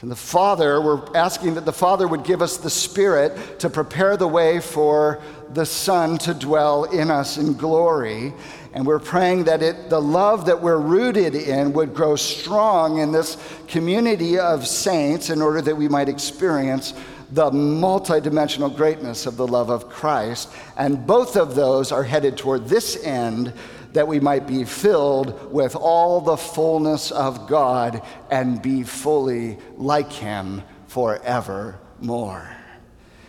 And 0.00 0.08
the 0.08 0.16
Father, 0.16 0.80
we're 0.80 1.04
asking 1.16 1.54
that 1.54 1.64
the 1.64 1.72
Father 1.72 2.06
would 2.06 2.22
give 2.22 2.40
us 2.40 2.56
the 2.56 2.70
Spirit 2.70 3.58
to 3.58 3.68
prepare 3.68 4.16
the 4.16 4.28
way 4.28 4.60
for 4.60 5.20
the 5.54 5.66
Son 5.66 6.18
to 6.18 6.34
dwell 6.34 6.84
in 6.84 7.10
us 7.10 7.36
in 7.36 7.54
glory. 7.54 8.32
And 8.74 8.86
we're 8.86 9.00
praying 9.00 9.44
that 9.44 9.60
it, 9.60 9.90
the 9.90 10.00
love 10.00 10.46
that 10.46 10.62
we're 10.62 10.78
rooted 10.78 11.34
in 11.34 11.72
would 11.72 11.94
grow 11.94 12.14
strong 12.14 12.98
in 12.98 13.10
this 13.10 13.38
community 13.66 14.38
of 14.38 14.68
saints 14.68 15.30
in 15.30 15.42
order 15.42 15.60
that 15.62 15.76
we 15.76 15.88
might 15.88 16.08
experience 16.08 16.94
the 17.32 17.50
multidimensional 17.50 18.74
greatness 18.74 19.26
of 19.26 19.36
the 19.36 19.48
love 19.48 19.68
of 19.68 19.88
Christ. 19.88 20.48
And 20.76 21.08
both 21.08 21.36
of 21.36 21.56
those 21.56 21.90
are 21.90 22.04
headed 22.04 22.36
toward 22.36 22.68
this 22.68 23.02
end 23.04 23.52
that 23.92 24.06
we 24.06 24.20
might 24.20 24.46
be 24.46 24.64
filled 24.64 25.52
with 25.52 25.74
all 25.74 26.20
the 26.20 26.36
fullness 26.36 27.10
of 27.10 27.48
God 27.48 28.02
and 28.30 28.60
be 28.60 28.82
fully 28.82 29.58
like 29.76 30.12
Him 30.12 30.62
forevermore. 30.86 32.48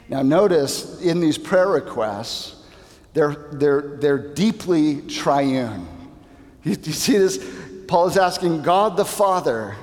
Now, 0.09 0.21
notice 0.21 1.01
in 1.01 1.19
these 1.19 1.37
prayer 1.37 1.67
requests, 1.67 2.55
they're, 3.13 3.35
they're, 3.51 3.97
they're 3.99 4.33
deeply 4.33 5.01
triune. 5.01 5.87
You, 6.63 6.75
you 6.83 6.93
see 6.93 7.17
this? 7.17 7.37
Paul 7.87 8.07
is 8.07 8.17
asking 8.17 8.61
God 8.61 8.97
the 8.97 9.05
Father 9.05 9.75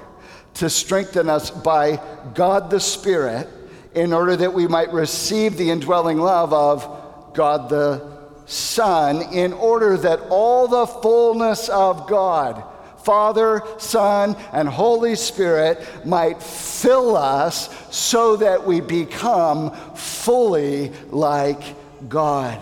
to 0.54 0.70
strengthen 0.70 1.28
us 1.28 1.50
by 1.50 2.00
God 2.34 2.70
the 2.70 2.80
Spirit 2.80 3.48
in 3.94 4.12
order 4.12 4.36
that 4.36 4.52
we 4.52 4.66
might 4.68 4.92
receive 4.92 5.56
the 5.56 5.70
indwelling 5.70 6.18
love 6.18 6.52
of 6.52 7.32
God 7.34 7.68
the 7.68 8.15
Son 8.46 9.22
in 9.34 9.52
order 9.52 9.96
that 9.98 10.20
all 10.30 10.68
the 10.68 10.86
fullness 10.86 11.68
of 11.68 12.08
God, 12.08 12.62
Father, 13.04 13.62
Son, 13.78 14.36
and 14.52 14.68
Holy 14.68 15.14
Spirit, 15.16 15.84
might 16.06 16.42
fill 16.42 17.16
us 17.16 17.68
so 17.94 18.36
that 18.36 18.64
we 18.64 18.80
become 18.80 19.70
fully 19.94 20.92
like 21.10 21.62
God. 22.08 22.58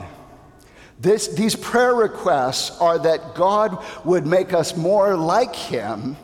This, 0.98 1.28
these 1.28 1.54
prayer 1.54 1.94
requests 1.94 2.78
are 2.80 2.98
that 2.98 3.34
God 3.34 3.84
would 4.04 4.26
make 4.26 4.54
us 4.54 4.76
more 4.76 5.16
like 5.16 5.54
Him 5.54 6.16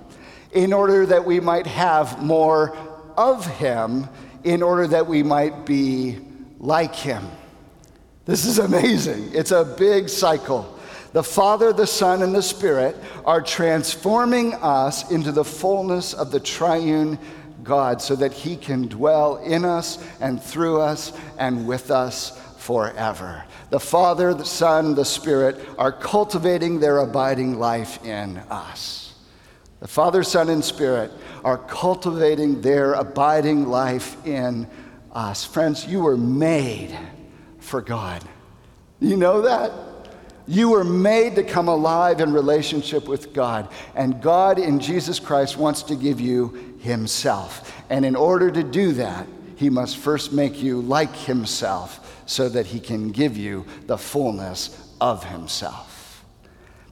in 0.52 0.72
order 0.72 1.06
that 1.06 1.24
we 1.24 1.38
might 1.38 1.66
have 1.66 2.22
more 2.22 2.76
of 3.16 3.46
Him, 3.58 4.08
in 4.42 4.62
order 4.62 4.86
that 4.86 5.06
we 5.06 5.22
might 5.22 5.66
be 5.66 6.18
like 6.58 6.94
Him. 6.94 7.26
This 8.30 8.44
is 8.44 8.60
amazing. 8.60 9.32
It's 9.34 9.50
a 9.50 9.64
big 9.64 10.08
cycle. 10.08 10.78
The 11.12 11.22
Father, 11.24 11.72
the 11.72 11.84
Son, 11.84 12.22
and 12.22 12.32
the 12.32 12.44
Spirit 12.44 12.96
are 13.24 13.42
transforming 13.42 14.54
us 14.54 15.10
into 15.10 15.32
the 15.32 15.44
fullness 15.44 16.14
of 16.14 16.30
the 16.30 16.38
triune 16.38 17.18
God 17.64 18.00
so 18.00 18.14
that 18.14 18.32
He 18.32 18.56
can 18.56 18.86
dwell 18.86 19.38
in 19.38 19.64
us 19.64 19.98
and 20.20 20.40
through 20.40 20.80
us 20.80 21.12
and 21.38 21.66
with 21.66 21.90
us 21.90 22.40
forever. 22.58 23.42
The 23.70 23.80
Father, 23.80 24.32
the 24.32 24.44
Son, 24.44 24.94
the 24.94 25.04
Spirit 25.04 25.56
are 25.76 25.90
cultivating 25.90 26.78
their 26.78 26.98
abiding 26.98 27.58
life 27.58 28.00
in 28.04 28.36
us. 28.48 29.12
The 29.80 29.88
Father, 29.88 30.22
Son, 30.22 30.50
and 30.50 30.64
Spirit 30.64 31.10
are 31.42 31.58
cultivating 31.58 32.60
their 32.60 32.92
abiding 32.92 33.66
life 33.66 34.24
in 34.24 34.68
us. 35.12 35.44
Friends, 35.44 35.84
you 35.84 35.98
were 35.98 36.16
made 36.16 36.96
for 37.70 37.80
God. 37.80 38.22
You 38.98 39.16
know 39.16 39.42
that? 39.42 39.72
You 40.46 40.70
were 40.70 40.82
made 40.82 41.36
to 41.36 41.44
come 41.44 41.68
alive 41.68 42.20
in 42.20 42.32
relationship 42.32 43.06
with 43.06 43.32
God. 43.32 43.68
And 43.94 44.20
God 44.20 44.58
in 44.58 44.80
Jesus 44.80 45.20
Christ 45.20 45.56
wants 45.56 45.84
to 45.84 45.94
give 45.94 46.20
you 46.20 46.76
Himself. 46.80 47.72
And 47.88 48.04
in 48.04 48.16
order 48.16 48.50
to 48.50 48.64
do 48.64 48.92
that, 48.94 49.28
He 49.54 49.70
must 49.70 49.96
first 49.96 50.32
make 50.32 50.60
you 50.60 50.82
like 50.82 51.14
Himself 51.14 52.24
so 52.26 52.48
that 52.48 52.66
He 52.66 52.80
can 52.80 53.12
give 53.12 53.36
you 53.36 53.64
the 53.86 53.96
fullness 53.96 54.92
of 55.00 55.22
Himself. 55.22 56.24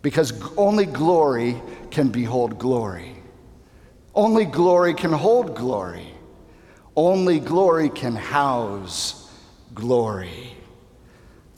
Because 0.00 0.32
only 0.56 0.86
glory 0.86 1.60
can 1.90 2.10
behold 2.10 2.60
glory. 2.60 3.16
Only 4.14 4.44
glory 4.44 4.94
can 4.94 5.12
hold 5.12 5.56
glory. 5.56 6.06
Only 6.94 7.40
glory 7.40 7.90
can 7.90 8.14
house 8.14 9.28
glory. 9.74 10.57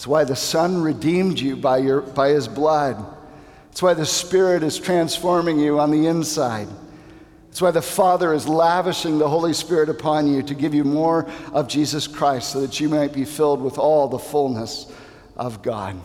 It's 0.00 0.06
why 0.06 0.24
the 0.24 0.34
Son 0.34 0.80
redeemed 0.80 1.38
you 1.38 1.56
by, 1.56 1.76
your, 1.76 2.00
by 2.00 2.30
his 2.30 2.48
blood. 2.48 3.04
It's 3.70 3.82
why 3.82 3.92
the 3.92 4.06
Spirit 4.06 4.62
is 4.62 4.78
transforming 4.78 5.58
you 5.58 5.78
on 5.78 5.90
the 5.90 6.06
inside. 6.06 6.68
It's 7.50 7.60
why 7.60 7.70
the 7.70 7.82
Father 7.82 8.32
is 8.32 8.48
lavishing 8.48 9.18
the 9.18 9.28
Holy 9.28 9.52
Spirit 9.52 9.90
upon 9.90 10.26
you 10.26 10.42
to 10.44 10.54
give 10.54 10.72
you 10.72 10.84
more 10.84 11.28
of 11.52 11.68
Jesus 11.68 12.06
Christ 12.06 12.52
so 12.52 12.62
that 12.62 12.80
you 12.80 12.88
might 12.88 13.12
be 13.12 13.26
filled 13.26 13.60
with 13.60 13.76
all 13.76 14.08
the 14.08 14.18
fullness 14.18 14.90
of 15.36 15.60
God. 15.60 16.00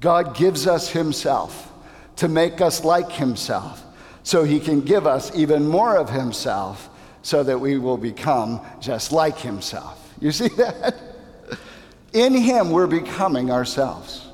God 0.00 0.34
gives 0.34 0.66
us 0.66 0.88
Himself 0.88 1.70
to 2.16 2.28
make 2.28 2.62
us 2.62 2.82
like 2.82 3.12
Himself 3.12 3.84
so 4.22 4.42
He 4.42 4.58
can 4.58 4.80
give 4.80 5.06
us 5.06 5.36
even 5.36 5.68
more 5.68 5.98
of 5.98 6.08
Himself 6.08 6.88
so 7.20 7.42
that 7.42 7.60
we 7.60 7.76
will 7.76 7.98
become 7.98 8.62
just 8.80 9.12
like 9.12 9.36
Himself. 9.36 10.14
You 10.18 10.32
see 10.32 10.48
that? 10.56 11.11
In 12.12 12.34
Him, 12.34 12.70
we're 12.70 12.86
becoming 12.86 13.50
ourselves, 13.50 14.26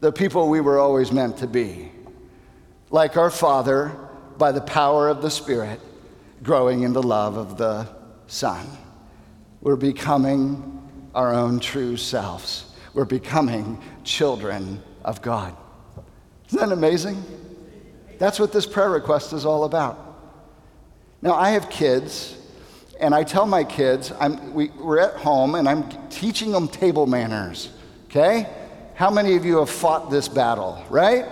the 0.00 0.12
people 0.12 0.48
we 0.48 0.60
were 0.60 0.78
always 0.78 1.12
meant 1.12 1.38
to 1.38 1.46
be. 1.46 1.90
Like 2.90 3.16
our 3.16 3.30
Father, 3.30 3.96
by 4.36 4.52
the 4.52 4.60
power 4.60 5.08
of 5.08 5.22
the 5.22 5.30
Spirit, 5.30 5.80
growing 6.42 6.82
in 6.82 6.92
the 6.92 7.02
love 7.02 7.36
of 7.36 7.56
the 7.56 7.88
Son. 8.26 8.66
We're 9.60 9.76
becoming 9.76 10.82
our 11.14 11.32
own 11.32 11.60
true 11.60 11.96
selves. 11.96 12.66
We're 12.92 13.04
becoming 13.04 13.80
children 14.02 14.82
of 15.04 15.22
God. 15.22 15.56
Isn't 16.48 16.58
that 16.58 16.72
amazing? 16.72 17.22
That's 18.18 18.38
what 18.38 18.52
this 18.52 18.66
prayer 18.66 18.90
request 18.90 19.32
is 19.32 19.46
all 19.46 19.64
about. 19.64 20.00
Now, 21.22 21.34
I 21.34 21.50
have 21.50 21.70
kids, 21.70 22.36
and 23.00 23.14
I 23.14 23.24
tell 23.24 23.46
my 23.46 23.64
kids, 23.64 24.12
I'm, 24.20 24.54
we, 24.54 24.68
we're 24.70 25.00
at 25.00 25.14
home 25.16 25.54
and 25.54 25.68
I'm 25.68 25.88
teaching 26.08 26.52
them 26.52 26.68
table 26.68 27.06
manners, 27.06 27.70
okay? 28.06 28.48
How 28.94 29.10
many 29.10 29.36
of 29.36 29.44
you 29.44 29.58
have 29.58 29.70
fought 29.70 30.10
this 30.10 30.28
battle, 30.28 30.82
right? 30.88 31.26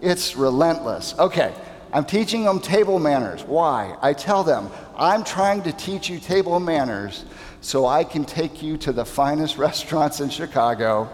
It's 0.00 0.36
relentless. 0.36 1.14
Okay, 1.18 1.52
I'm 1.92 2.04
teaching 2.04 2.44
them 2.44 2.60
table 2.60 2.98
manners. 2.98 3.42
Why? 3.42 3.96
I 4.00 4.12
tell 4.12 4.44
them, 4.44 4.70
I'm 4.96 5.24
trying 5.24 5.62
to 5.62 5.72
teach 5.72 6.08
you 6.08 6.20
table 6.20 6.60
manners 6.60 7.24
so 7.60 7.86
I 7.86 8.04
can 8.04 8.24
take 8.24 8.62
you 8.62 8.76
to 8.78 8.92
the 8.92 9.04
finest 9.04 9.58
restaurants 9.68 10.20
in 10.20 10.28
Chicago. 10.30 11.08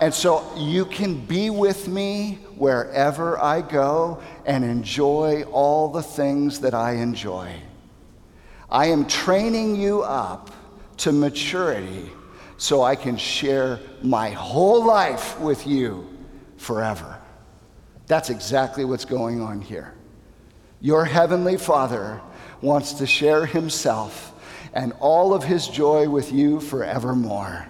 And 0.00 0.14
so 0.14 0.44
you 0.56 0.84
can 0.84 1.24
be 1.24 1.50
with 1.50 1.88
me 1.88 2.38
wherever 2.56 3.38
I 3.38 3.62
go 3.62 4.22
and 4.46 4.64
enjoy 4.64 5.42
all 5.50 5.88
the 5.88 6.02
things 6.02 6.60
that 6.60 6.74
I 6.74 6.92
enjoy. 6.94 7.52
I 8.70 8.86
am 8.86 9.06
training 9.06 9.76
you 9.76 10.02
up 10.02 10.50
to 10.98 11.12
maturity 11.12 12.10
so 12.58 12.82
I 12.82 12.96
can 12.96 13.16
share 13.16 13.80
my 14.02 14.30
whole 14.30 14.84
life 14.84 15.38
with 15.40 15.66
you 15.66 16.08
forever. 16.56 17.18
That's 18.06 18.30
exactly 18.30 18.84
what's 18.84 19.04
going 19.04 19.40
on 19.40 19.60
here. 19.60 19.94
Your 20.80 21.04
heavenly 21.04 21.56
Father 21.56 22.20
wants 22.60 22.94
to 22.94 23.06
share 23.06 23.46
himself 23.46 24.34
and 24.74 24.92
all 25.00 25.32
of 25.32 25.42
his 25.42 25.66
joy 25.68 26.08
with 26.08 26.32
you 26.32 26.60
forevermore. 26.60 27.66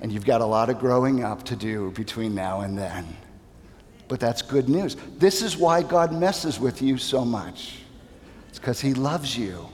And 0.00 0.12
you've 0.12 0.24
got 0.24 0.40
a 0.40 0.46
lot 0.46 0.68
of 0.68 0.78
growing 0.78 1.24
up 1.24 1.44
to 1.44 1.56
do 1.56 1.92
between 1.92 2.34
now 2.34 2.60
and 2.60 2.76
then. 2.76 3.16
But 4.08 4.20
that's 4.20 4.42
good 4.42 4.68
news. 4.68 4.96
This 5.16 5.40
is 5.40 5.56
why 5.56 5.82
God 5.82 6.12
messes 6.12 6.60
with 6.60 6.82
you 6.82 6.98
so 6.98 7.24
much. 7.24 7.78
It's 8.48 8.58
because 8.58 8.80
he 8.80 8.92
loves 8.92 9.38
you 9.38 9.68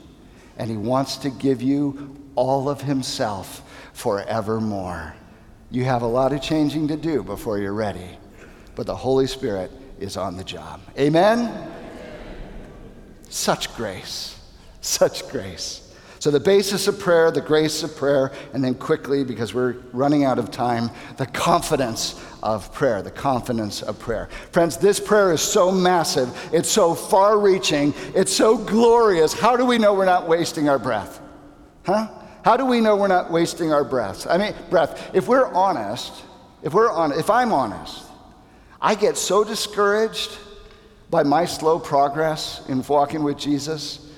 and 0.59 0.69
he 0.69 0.77
wants 0.77 1.15
to 1.17 1.29
give 1.29 1.61
you 1.61 2.15
all 2.35 2.69
of 2.69 2.81
himself 2.81 3.63
forevermore. 3.93 5.15
You 5.71 5.85
have 5.85 6.03
a 6.03 6.07
lot 6.07 6.33
of 6.33 6.41
changing 6.41 6.89
to 6.89 6.97
do 6.97 7.23
before 7.23 7.57
you're 7.57 7.73
ready, 7.73 8.17
but 8.75 8.85
the 8.85 8.95
Holy 8.95 9.25
Spirit 9.25 9.71
is 9.99 10.17
on 10.17 10.35
the 10.37 10.43
job. 10.43 10.81
Amen? 10.97 11.71
Such 13.29 13.73
grace, 13.75 14.39
such 14.81 15.27
grace. 15.29 15.85
So, 16.19 16.31
the 16.31 16.39
basis 16.39 16.89
of 16.89 16.99
prayer, 16.99 17.31
the 17.31 17.39
grace 17.39 17.81
of 17.81 17.95
prayer, 17.95 18.33
and 18.53 18.61
then 18.61 18.75
quickly, 18.75 19.23
because 19.23 19.53
we're 19.53 19.77
running 19.93 20.25
out 20.25 20.37
of 20.37 20.51
time, 20.51 20.89
the 21.15 21.25
confidence 21.25 22.21
of 22.41 22.73
prayer, 22.73 23.01
the 23.01 23.11
confidence 23.11 23.81
of 23.81 23.99
prayer. 23.99 24.29
Friends, 24.51 24.77
this 24.77 24.99
prayer 24.99 25.31
is 25.31 25.41
so 25.41 25.71
massive, 25.71 26.29
it's 26.53 26.69
so 26.69 26.95
far 26.95 27.39
reaching, 27.39 27.93
it's 28.15 28.33
so 28.33 28.57
glorious. 28.57 29.33
How 29.33 29.57
do 29.57 29.65
we 29.65 29.77
know 29.77 29.93
we're 29.93 30.05
not 30.05 30.27
wasting 30.27 30.69
our 30.69 30.79
breath? 30.79 31.21
Huh? 31.85 32.07
How 32.43 32.57
do 32.57 32.65
we 32.65 32.81
know 32.81 32.95
we're 32.95 33.07
not 33.07 33.31
wasting 33.31 33.73
our 33.73 33.83
breath? 33.83 34.25
I 34.29 34.37
mean, 34.37 34.53
breath. 34.69 35.11
If 35.13 35.27
we're 35.27 35.51
honest, 35.53 36.13
if 36.63 36.73
we're 36.73 36.91
on, 36.91 37.11
if 37.11 37.29
I'm 37.29 37.51
honest, 37.51 38.05
I 38.81 38.95
get 38.95 39.17
so 39.17 39.43
discouraged 39.43 40.37
by 41.09 41.23
my 41.23 41.45
slow 41.45 41.79
progress 41.79 42.61
in 42.69 42.81
walking 42.83 43.23
with 43.23 43.37
Jesus. 43.37 44.09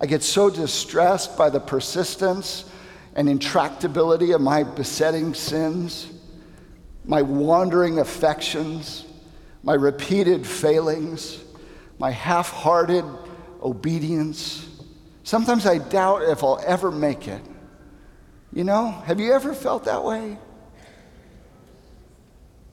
I 0.00 0.06
get 0.06 0.22
so 0.22 0.50
distressed 0.50 1.38
by 1.38 1.48
the 1.50 1.60
persistence 1.60 2.70
and 3.14 3.28
intractability 3.28 4.34
of 4.34 4.40
my 4.40 4.62
besetting 4.64 5.34
sins, 5.34 6.08
my 7.04 7.22
wandering 7.22 7.98
affections, 7.98 9.04
my 9.62 9.74
repeated 9.74 10.46
failings, 10.46 11.42
my 11.98 12.10
half 12.10 12.50
hearted 12.50 13.04
obedience. 13.62 14.68
Sometimes 15.22 15.66
I 15.66 15.78
doubt 15.78 16.22
if 16.22 16.42
I'll 16.42 16.62
ever 16.66 16.90
make 16.90 17.28
it. 17.28 17.42
You 18.52 18.64
know, 18.64 18.90
have 18.90 19.20
you 19.20 19.32
ever 19.32 19.54
felt 19.54 19.84
that 19.84 20.04
way? 20.04 20.38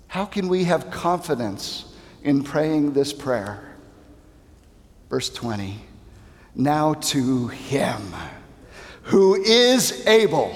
How 0.08 0.26
can 0.26 0.48
we 0.48 0.65
have 0.65 0.91
confidence 0.91 1.91
in 2.24 2.44
praying 2.44 2.94
this 2.94 3.13
prayer. 3.13 3.76
Verse 5.10 5.30
20 5.30 5.80
Now 6.56 6.94
to 6.94 7.48
him 7.48 8.13
who 9.04 9.36
is 9.36 10.06
able 10.08 10.54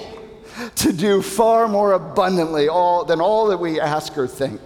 to 0.76 0.92
do 0.92 1.22
far 1.22 1.68
more 1.68 1.92
abundantly 1.92 2.68
all, 2.68 3.04
than 3.04 3.20
all 3.20 3.46
that 3.48 3.58
we 3.58 3.80
ask 3.80 4.16
or 4.16 4.26
think 4.26 4.60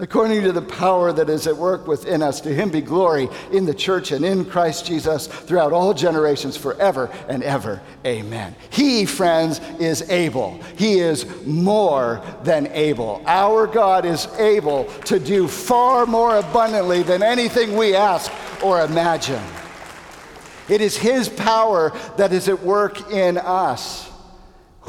according 0.00 0.42
to 0.42 0.50
the 0.50 0.62
power 0.62 1.12
that 1.12 1.28
is 1.28 1.46
at 1.46 1.56
work 1.56 1.86
within 1.86 2.22
us. 2.22 2.40
To 2.40 2.54
him 2.54 2.70
be 2.70 2.80
glory 2.80 3.28
in 3.52 3.66
the 3.66 3.74
church 3.74 4.12
and 4.12 4.24
in 4.24 4.44
Christ 4.44 4.86
Jesus 4.86 5.26
throughout 5.26 5.72
all 5.72 5.92
generations, 5.94 6.56
forever 6.56 7.10
and 7.28 7.42
ever. 7.42 7.80
Amen. 8.04 8.56
He, 8.70 9.04
friends, 9.04 9.60
is 9.78 10.08
able. 10.10 10.60
He 10.76 10.98
is 10.98 11.26
more 11.46 12.22
than 12.42 12.66
able. 12.68 13.22
Our 13.26 13.66
God 13.66 14.04
is 14.06 14.26
able 14.38 14.84
to 15.04 15.18
do 15.18 15.46
far 15.46 16.06
more 16.06 16.38
abundantly 16.38 17.02
than 17.02 17.22
anything 17.22 17.76
we 17.76 17.94
ask 17.94 18.32
or 18.62 18.82
imagine. 18.82 19.42
It 20.68 20.80
is 20.80 20.96
His 20.96 21.28
power 21.28 21.92
that 22.16 22.32
is 22.32 22.48
at 22.48 22.62
work 22.62 23.10
in 23.10 23.36
us. 23.36 24.09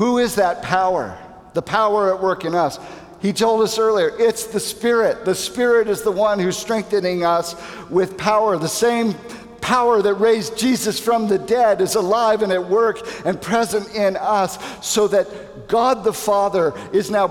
Who 0.01 0.17
is 0.17 0.33
that 0.37 0.63
power? 0.63 1.15
The 1.53 1.61
power 1.61 2.11
at 2.11 2.23
work 2.23 2.43
in 2.43 2.55
us. 2.55 2.79
He 3.21 3.33
told 3.33 3.61
us 3.61 3.77
earlier, 3.77 4.11
it's 4.17 4.47
the 4.47 4.59
Spirit. 4.59 5.25
The 5.25 5.35
Spirit 5.35 5.87
is 5.87 6.01
the 6.01 6.11
one 6.11 6.39
who's 6.39 6.57
strengthening 6.57 7.23
us 7.23 7.55
with 7.87 8.17
power. 8.17 8.57
The 8.57 8.67
same 8.67 9.13
power 9.61 10.01
that 10.01 10.15
raised 10.15 10.57
Jesus 10.57 10.99
from 10.99 11.27
the 11.27 11.37
dead 11.37 11.81
is 11.81 11.93
alive 11.93 12.41
and 12.41 12.51
at 12.51 12.67
work 12.67 13.07
and 13.27 13.39
present 13.39 13.93
in 13.93 14.17
us, 14.17 14.57
so 14.83 15.07
that 15.09 15.67
God 15.67 16.03
the 16.03 16.13
Father 16.13 16.73
is 16.91 17.11
now 17.11 17.27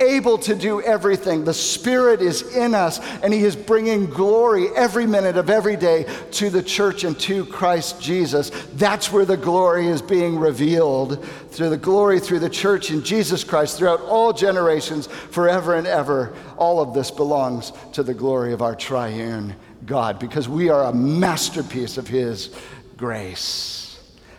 able 0.00 0.38
to 0.38 0.54
do 0.54 0.80
everything. 0.82 1.44
The 1.44 1.54
Spirit 1.54 2.20
is 2.20 2.42
in 2.54 2.74
us, 2.74 3.00
and 3.22 3.32
He 3.32 3.44
is 3.44 3.56
bringing 3.56 4.06
glory 4.06 4.68
every 4.76 5.06
minute 5.06 5.36
of 5.36 5.50
every 5.50 5.76
day 5.76 6.06
to 6.32 6.50
the 6.50 6.62
church 6.62 7.04
and 7.04 7.18
to 7.20 7.44
Christ 7.46 8.00
Jesus. 8.00 8.50
That's 8.74 9.12
where 9.12 9.24
the 9.24 9.36
glory 9.36 9.88
is 9.88 10.02
being 10.02 10.38
revealed 10.38 11.24
through 11.50 11.70
the 11.70 11.76
glory 11.76 12.20
through 12.20 12.40
the 12.40 12.50
church 12.50 12.90
in 12.90 13.02
Jesus 13.02 13.44
Christ 13.44 13.78
throughout 13.78 14.00
all 14.00 14.32
generations, 14.32 15.06
forever 15.06 15.74
and 15.74 15.86
ever. 15.86 16.34
All 16.56 16.80
of 16.80 16.94
this 16.94 17.10
belongs 17.10 17.72
to 17.92 18.02
the 18.02 18.14
glory 18.14 18.52
of 18.52 18.62
our 18.62 18.74
triune 18.74 19.54
God 19.86 20.18
because 20.18 20.48
we 20.48 20.68
are 20.70 20.84
a 20.84 20.92
masterpiece 20.94 21.98
of 21.98 22.08
His 22.08 22.50
grace. 22.96 23.83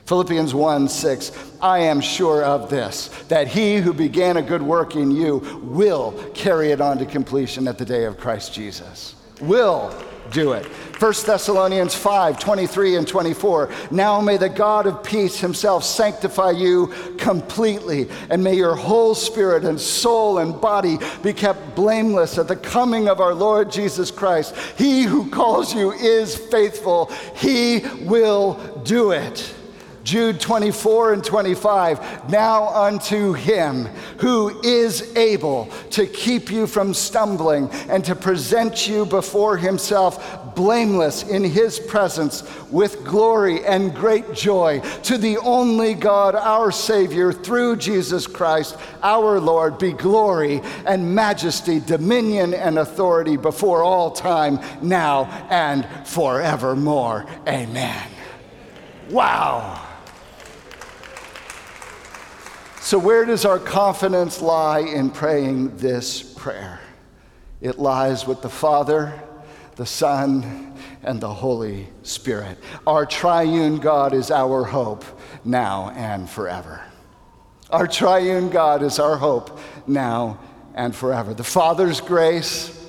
Philippians 0.06 0.54
1 0.54 0.88
6, 0.88 1.32
I 1.62 1.80
am 1.80 2.00
sure 2.00 2.44
of 2.44 2.70
this, 2.70 3.08
that 3.28 3.48
he 3.48 3.78
who 3.78 3.91
began 3.91 4.38
a 4.38 4.41
good 4.41 4.62
work 4.62 4.96
in 4.96 5.10
you 5.10 5.38
will 5.63 6.12
carry 6.36 6.72
it 6.72 6.80
on 6.80 6.99
to 6.99 7.06
completion 7.08 7.68
at 7.68 7.80
the 7.80 7.86
day 7.86 8.06
of 8.06 8.20
Christ 8.20 8.53
Jesus. 8.53 9.16
Will 9.41 9.93
do 10.32 10.53
it. 10.53 10.66
1 10.66 11.14
Thessalonians 11.26 11.95
5 11.95 12.39
23 12.39 12.97
and 12.97 13.08
24. 13.08 13.70
Now 13.89 14.22
may 14.22 14.38
the 14.38 14.47
God 14.47 14.86
of 14.86 15.03
peace 15.03 15.39
himself 15.39 15.84
sanctify 15.84 16.51
you 16.51 16.93
completely, 17.18 18.08
and 18.30 18.43
may 18.43 18.56
your 18.56 18.76
whole 18.76 19.16
spirit 19.16 19.66
and 19.66 19.82
soul 19.82 20.38
and 20.38 20.60
body 20.62 20.99
be 21.24 21.34
kept 21.34 21.76
blameless 21.76 22.38
at 22.38 22.47
the 22.47 22.56
coming 22.56 23.08
of 23.08 23.20
our 23.20 23.34
Lord 23.34 23.72
Jesus 23.72 24.12
Christ. 24.12 24.56
He 24.78 25.01
who 25.01 25.32
calls 25.32 25.74
you 25.74 25.91
is 25.93 26.36
faithful, 26.36 27.12
he 27.36 27.80
will 28.01 28.53
do 28.84 29.12
it. 29.12 29.53
Jude 30.06 30.39
24 30.39 31.14
and 31.14 31.24
25. 31.24 32.30
Now 32.30 32.68
unto 32.68 33.34
him 33.34 33.86
who 34.20 34.62
is 34.62 35.16
able 35.18 35.66
to 35.89 36.06
keep 36.06 36.51
you 36.51 36.68
from 36.68 36.93
stumbling 36.93 37.72
and 37.89 38.06
to 38.06 38.16
present 38.16 38.88
you 38.88 39.08
before 39.08 39.58
himself 39.58 40.53
blameless 40.53 41.24
in 41.24 41.43
his 41.43 41.80
presence 41.80 42.43
with 42.70 43.03
glory 43.03 43.66
and 43.66 43.95
great 43.95 44.32
joy. 44.32 44.80
To 45.03 45.18
the 45.18 45.39
only 45.39 45.95
God, 45.95 46.36
our 46.36 46.72
Savior, 46.72 47.34
through 47.34 47.78
Jesus 47.78 48.28
Christ, 48.28 48.78
our 49.01 49.39
Lord, 49.39 49.80
be 49.80 49.91
glory 49.91 50.62
and 50.86 51.16
majesty, 51.16 51.80
dominion 51.80 52.53
and 52.53 52.78
authority 52.78 53.38
before 53.38 53.84
all 53.84 54.12
time, 54.12 54.60
now 54.84 55.26
and 55.49 55.88
forevermore. 56.08 57.26
Amen. 57.47 58.08
Wow. 59.10 59.84
So, 62.86 62.99
where 62.99 63.25
does 63.25 63.45
our 63.45 63.57
confidence 63.57 64.43
lie 64.43 64.81
in 64.81 65.09
praying 65.09 65.77
this 65.77 66.21
prayer? 66.21 66.79
It 67.59 67.79
lies 67.79 68.27
with 68.27 68.43
the 68.43 68.49
Father, 68.49 69.19
the 69.75 69.88
Son, 69.88 70.71
and 71.01 71.19
the 71.19 71.33
Holy 71.33 71.88
Spirit. 72.03 72.59
Our 72.86 73.07
triune 73.07 73.77
God 73.77 74.13
is 74.13 74.29
our 74.29 74.63
hope 74.63 75.03
now 75.43 75.93
and 75.95 76.29
forever. 76.29 76.79
Our 77.71 77.88
triune 77.88 78.51
God 78.51 78.83
is 78.83 78.99
our 78.99 79.17
hope 79.17 79.59
now 79.88 80.38
and 80.75 80.95
forever. 80.95 81.33
The 81.33 81.43
Father's 81.43 81.99
grace, 81.99 82.88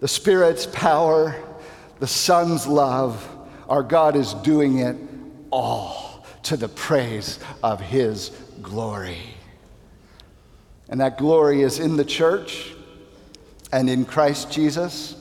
the 0.00 0.08
Spirit's 0.08 0.66
power, 0.66 1.34
the 1.98 2.06
Son's 2.06 2.66
love, 2.66 3.26
our 3.70 3.82
God 3.82 4.16
is 4.16 4.34
doing 4.34 4.80
it 4.80 4.98
all 5.50 6.09
to 6.44 6.56
the 6.56 6.68
praise 6.68 7.38
of 7.62 7.80
His 7.80 8.30
glory. 8.62 9.18
And 10.88 11.00
that 11.00 11.18
glory 11.18 11.62
is 11.62 11.78
in 11.78 11.96
the 11.96 12.04
church 12.04 12.72
and 13.72 13.88
in 13.88 14.04
Christ 14.04 14.50
Jesus. 14.50 15.16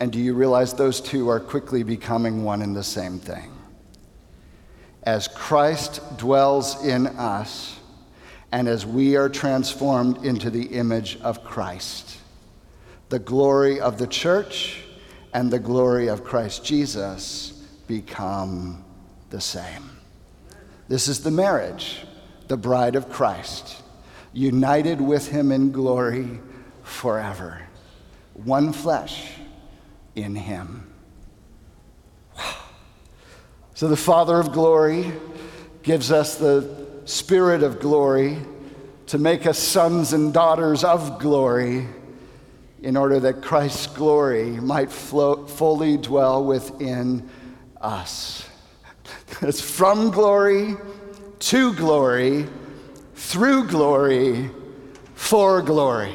And 0.00 0.10
do 0.10 0.18
you 0.18 0.34
realize 0.34 0.72
those 0.72 1.00
two 1.00 1.28
are 1.28 1.40
quickly 1.40 1.82
becoming 1.82 2.42
one 2.42 2.62
and 2.62 2.74
the 2.74 2.82
same 2.82 3.18
thing? 3.18 3.52
As 5.02 5.28
Christ 5.28 6.00
dwells 6.16 6.84
in 6.84 7.06
us, 7.06 7.78
and 8.52 8.66
as 8.66 8.84
we 8.84 9.16
are 9.16 9.28
transformed 9.28 10.24
into 10.24 10.50
the 10.50 10.66
image 10.66 11.18
of 11.20 11.44
Christ, 11.44 12.18
the 13.08 13.18
glory 13.18 13.80
of 13.80 13.98
the 13.98 14.06
church 14.06 14.82
and 15.32 15.50
the 15.50 15.58
glory 15.58 16.08
of 16.08 16.24
Christ 16.24 16.64
Jesus 16.64 17.52
become 17.86 18.84
the 19.30 19.40
same. 19.40 19.89
This 20.90 21.06
is 21.06 21.20
the 21.20 21.30
marriage, 21.30 22.04
the 22.48 22.56
bride 22.56 22.96
of 22.96 23.08
Christ, 23.08 23.80
united 24.32 25.00
with 25.00 25.28
him 25.28 25.52
in 25.52 25.70
glory 25.70 26.40
forever. 26.82 27.62
One 28.34 28.72
flesh 28.72 29.34
in 30.16 30.34
him. 30.34 30.92
Wow. 32.36 32.54
So 33.74 33.86
the 33.86 33.96
Father 33.96 34.40
of 34.40 34.50
glory 34.50 35.12
gives 35.84 36.10
us 36.10 36.34
the 36.34 36.88
Spirit 37.04 37.62
of 37.62 37.78
glory 37.78 38.38
to 39.06 39.18
make 39.18 39.46
us 39.46 39.60
sons 39.60 40.12
and 40.12 40.34
daughters 40.34 40.82
of 40.82 41.20
glory 41.20 41.86
in 42.82 42.96
order 42.96 43.20
that 43.20 43.42
Christ's 43.42 43.86
glory 43.86 44.50
might 44.50 44.90
flow, 44.90 45.46
fully 45.46 45.98
dwell 45.98 46.44
within 46.44 47.30
us. 47.80 48.49
It's 49.42 49.60
from 49.60 50.10
glory 50.10 50.76
to 51.40 51.74
glory, 51.74 52.46
through 53.14 53.68
glory, 53.68 54.50
for 55.14 55.62
glory. 55.62 56.14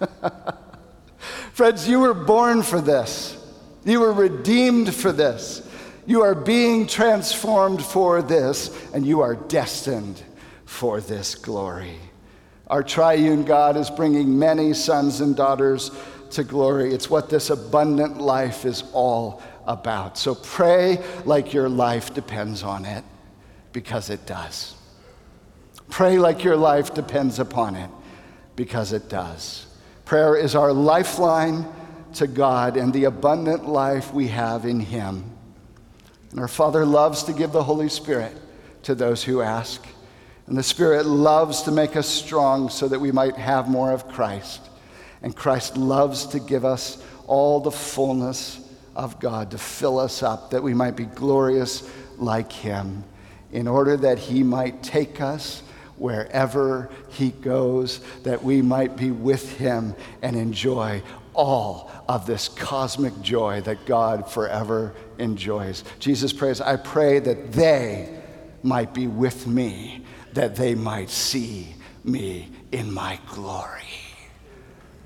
Friends, 1.52 1.88
you 1.88 2.00
were 2.00 2.14
born 2.14 2.62
for 2.62 2.80
this. 2.80 3.36
You 3.84 4.00
were 4.00 4.12
redeemed 4.12 4.94
for 4.94 5.12
this. 5.12 5.68
You 6.06 6.22
are 6.22 6.34
being 6.34 6.86
transformed 6.86 7.82
for 7.82 8.22
this, 8.22 8.70
and 8.92 9.06
you 9.06 9.20
are 9.20 9.34
destined 9.34 10.22
for 10.64 11.00
this 11.00 11.34
glory. 11.34 11.96
Our 12.68 12.82
triune 12.82 13.44
God 13.44 13.76
is 13.76 13.90
bringing 13.90 14.38
many 14.38 14.72
sons 14.74 15.20
and 15.20 15.34
daughters 15.34 15.90
to 16.30 16.44
glory. 16.44 16.92
It's 16.92 17.10
what 17.10 17.30
this 17.30 17.50
abundant 17.50 18.18
life 18.18 18.64
is 18.64 18.84
all 18.92 19.42
about. 19.68 20.18
So 20.18 20.34
pray 20.34 21.04
like 21.24 21.52
your 21.52 21.68
life 21.68 22.12
depends 22.14 22.64
on 22.64 22.84
it, 22.84 23.04
because 23.72 24.10
it 24.10 24.26
does. 24.26 24.74
Pray 25.90 26.18
like 26.18 26.42
your 26.42 26.56
life 26.56 26.94
depends 26.94 27.38
upon 27.38 27.76
it, 27.76 27.90
because 28.56 28.92
it 28.92 29.08
does. 29.08 29.66
Prayer 30.04 30.34
is 30.34 30.56
our 30.56 30.72
lifeline 30.72 31.66
to 32.14 32.26
God 32.26 32.76
and 32.76 32.92
the 32.92 33.04
abundant 33.04 33.68
life 33.68 34.12
we 34.12 34.28
have 34.28 34.64
in 34.64 34.80
Him. 34.80 35.24
And 36.30 36.40
our 36.40 36.48
Father 36.48 36.84
loves 36.84 37.22
to 37.24 37.32
give 37.32 37.52
the 37.52 37.62
Holy 37.62 37.88
Spirit 37.88 38.36
to 38.84 38.94
those 38.94 39.22
who 39.22 39.42
ask. 39.42 39.86
And 40.46 40.56
the 40.56 40.62
Spirit 40.62 41.04
loves 41.04 41.62
to 41.62 41.70
make 41.70 41.94
us 41.94 42.08
strong 42.08 42.70
so 42.70 42.88
that 42.88 42.98
we 42.98 43.12
might 43.12 43.36
have 43.36 43.68
more 43.68 43.92
of 43.92 44.08
Christ. 44.08 44.62
And 45.22 45.36
Christ 45.36 45.76
loves 45.76 46.26
to 46.28 46.40
give 46.40 46.64
us 46.64 47.02
all 47.26 47.60
the 47.60 47.70
fullness 47.70 48.60
of 48.98 49.18
God, 49.18 49.52
to 49.52 49.58
fill 49.58 49.98
us 49.98 50.22
up, 50.22 50.50
that 50.50 50.62
we 50.62 50.74
might 50.74 50.96
be 50.96 51.06
glorious 51.06 51.88
like 52.18 52.52
Him, 52.52 53.04
in 53.52 53.66
order 53.66 53.96
that 53.96 54.18
He 54.18 54.42
might 54.42 54.82
take 54.82 55.22
us 55.22 55.62
wherever 55.98 56.88
he 57.10 57.30
goes, 57.30 58.00
that 58.22 58.42
we 58.42 58.62
might 58.62 58.96
be 58.96 59.10
with 59.10 59.56
him 59.58 59.94
and 60.22 60.36
enjoy 60.36 61.02
all 61.34 61.90
of 62.08 62.26
this 62.26 62.48
cosmic 62.48 63.20
joy 63.20 63.60
that 63.62 63.84
God 63.86 64.30
forever 64.30 64.94
enjoys. 65.18 65.84
Jesus 65.98 66.32
prays, 66.32 66.60
I 66.60 66.76
pray 66.76 67.18
that 67.20 67.52
they 67.52 68.20
might 68.62 68.94
be 68.94 69.06
with 69.06 69.46
me, 69.46 70.04
that 70.32 70.56
they 70.56 70.74
might 70.74 71.10
see 71.10 71.74
me 72.04 72.48
in 72.72 72.92
my 72.92 73.18
glory. 73.28 73.82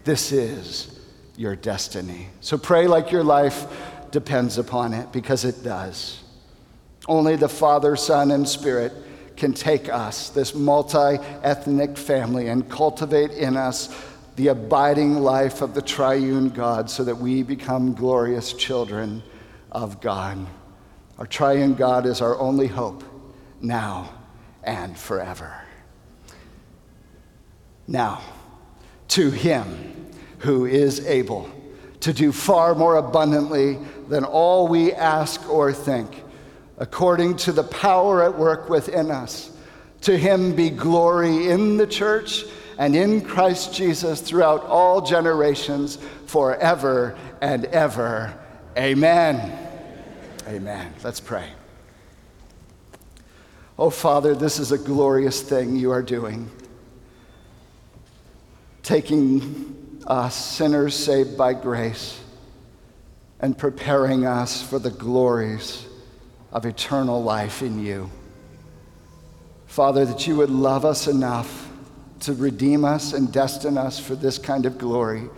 This 0.05 0.33
is 0.33 0.92
your 1.37 1.57
destiny. 1.57 2.29
So 2.41 2.59
pray 2.59 2.87
like 2.87 3.11
your 3.11 3.25
life 3.25 3.67
depends 4.11 4.59
upon 4.59 4.93
it, 4.93 5.11
because 5.13 5.45
it 5.45 5.65
does. 5.65 6.23
Only 7.09 7.37
the 7.37 7.49
Father, 7.49 7.97
Son, 7.97 8.31
and 8.31 8.49
Spirit 8.49 8.93
can 9.37 9.55
take 9.55 9.89
us, 9.89 10.29
this 10.29 10.55
multi 10.55 11.19
ethnic 11.43 11.97
family, 11.97 12.49
and 12.49 12.69
cultivate 12.69 13.33
in 13.33 13.57
us 13.57 13.89
the 14.37 14.49
abiding 14.49 15.17
life 15.19 15.63
of 15.63 15.75
the 15.75 15.83
triune 15.83 16.51
God 16.51 16.89
so 16.89 17.05
that 17.05 17.17
we 17.17 17.43
become 17.43 17.95
glorious 17.95 18.53
children 18.53 19.23
of 19.71 20.01
God. 20.01 20.47
Our 21.19 21.27
triune 21.27 21.75
God 21.75 22.07
is 22.07 22.21
our 22.21 22.39
only 22.39 22.67
hope 22.67 23.03
now 23.61 24.13
and 24.63 24.97
forever. 24.97 25.55
Now, 27.87 28.23
to 29.09 29.31
him 29.31 29.92
who 30.43 30.67
is 30.67 31.05
able 31.07 31.51
to 32.01 32.13
do 32.13 32.33
far 32.33 32.75
more 32.75 32.97
abundantly 32.97 33.79
than 34.09 34.25
all 34.25 34.69
we 34.69 34.93
ask 34.93 35.49
or 35.49 35.73
think 35.73 36.23
according 36.79 37.37
to 37.37 37.53
the 37.53 37.63
power 37.63 38.25
at 38.25 38.37
work 38.37 38.69
within 38.69 39.11
us. 39.11 39.51
To 40.03 40.19
him 40.19 40.57
be 40.57 40.69
glory 40.69 41.49
in 41.49 41.77
the 41.77 41.87
church 41.87 42.45
and 42.77 42.97
in 42.97 43.21
Christ 43.21 43.73
Jesus 43.73 44.21
throughout 44.21 44.65
all 44.65 45.01
generations, 45.01 45.97
forever 46.27 47.17
and 47.41 47.67
ever. 47.67 48.37
Amen. 48.77 49.59
Amen. 50.49 50.93
Let's 51.05 51.21
pray. 51.21 51.49
Oh, 53.79 53.91
Father, 53.91 54.35
this 54.35 54.59
is 54.59 54.73
a 54.73 54.79
glorious 54.79 55.41
thing 55.41 55.77
you 55.77 55.93
are 55.93 56.03
doing. 56.03 56.51
Taking 58.83 59.82
us, 60.07 60.35
sinners 60.35 60.95
saved 60.95 61.37
by 61.37 61.55
grace, 61.55 62.21
and 63.41 63.57
preparing 63.57 64.27
us 64.27 64.63
for 64.63 64.79
the 64.79 64.91
glories 64.91 65.87
of 66.53 66.67
eternal 66.67 67.23
life 67.23 67.63
in 67.63 67.79
you. 67.79 68.11
Father, 69.67 70.05
that 70.05 70.27
you 70.27 70.37
would 70.37 70.51
love 70.51 70.85
us 70.85 71.07
enough 71.07 71.71
to 72.21 72.35
redeem 72.35 72.85
us 72.85 73.15
and 73.15 73.33
destine 73.33 73.79
us 73.79 73.99
for 73.99 74.15
this 74.15 74.39
kind 74.39 74.67
of 74.67 74.79
glory. 74.79 75.29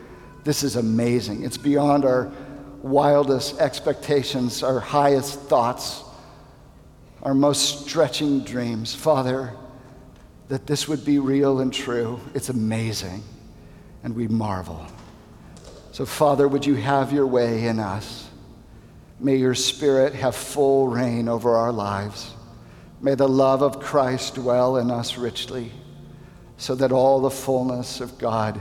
This 0.43 0.62
is 0.62 0.77
amazing. 0.77 1.45
It's 1.45 1.57
beyond 1.57 2.05
our 2.05 2.31
wildest 2.83 3.59
expectations, 3.61 4.62
our 4.62 4.81
highest 4.81 5.41
thoughts, 5.43 6.03
our 7.23 7.33
most 7.33 7.87
stretching 7.87 8.41
dreams. 8.41 8.95
Father, 8.95 9.55
that 10.49 10.67
this 10.67 10.87
would 10.87 11.05
be 11.05 11.19
real 11.19 11.61
and 11.61 11.73
true. 11.73 12.21
It's 12.35 12.51
amazing, 12.51 13.23
and 14.05 14.15
we 14.15 14.29
marvel. 14.29 14.87
So, 15.91 16.05
Father, 16.05 16.47
would 16.47 16.65
you 16.67 16.75
have 16.75 17.13
your 17.13 17.27
way 17.27 17.67
in 17.67 17.81
us? 17.81 18.29
May 19.19 19.37
your 19.37 19.55
Spirit 19.55 20.15
have 20.15 20.37
full 20.37 20.89
reign 20.89 21.29
over 21.29 21.57
our 21.57 21.73
lives. 21.73 22.33
May 23.01 23.15
the 23.15 23.29
love 23.29 23.63
of 23.63 23.81
Christ 23.81 24.35
dwell 24.35 24.77
in 24.77 24.91
us 24.91 25.17
richly, 25.17 25.73
so 26.59 26.75
that 26.75 26.93
all 26.93 27.21
the 27.21 27.31
fullness 27.31 28.01
of 28.01 28.19
God, 28.19 28.61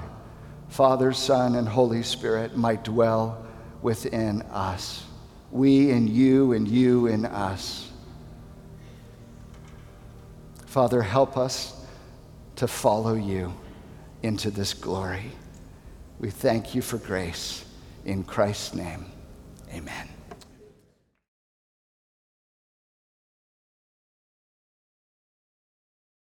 Father, 0.69 1.11
Son, 1.11 1.55
and 1.55 1.67
Holy 1.67 2.03
Spirit 2.03 2.55
might 2.55 2.83
dwell 2.83 3.45
within 3.81 4.41
us. 4.43 5.03
we 5.51 5.91
in 5.91 6.07
you 6.07 6.53
and 6.53 6.67
you 6.67 7.05
in 7.05 7.25
us. 7.25 7.91
Father, 10.65 11.03
help 11.03 11.37
us 11.37 11.85
to 12.55 12.67
follow 12.67 13.13
you 13.13 13.53
into 14.23 14.49
this 14.49 14.73
glory. 14.73 15.31
We 16.19 16.31
thank 16.31 16.73
you 16.73 16.81
for 16.81 16.97
grace. 16.97 17.65
In 18.05 18.23
Christ's 18.23 18.73
name, 18.73 19.05
amen. 19.73 20.09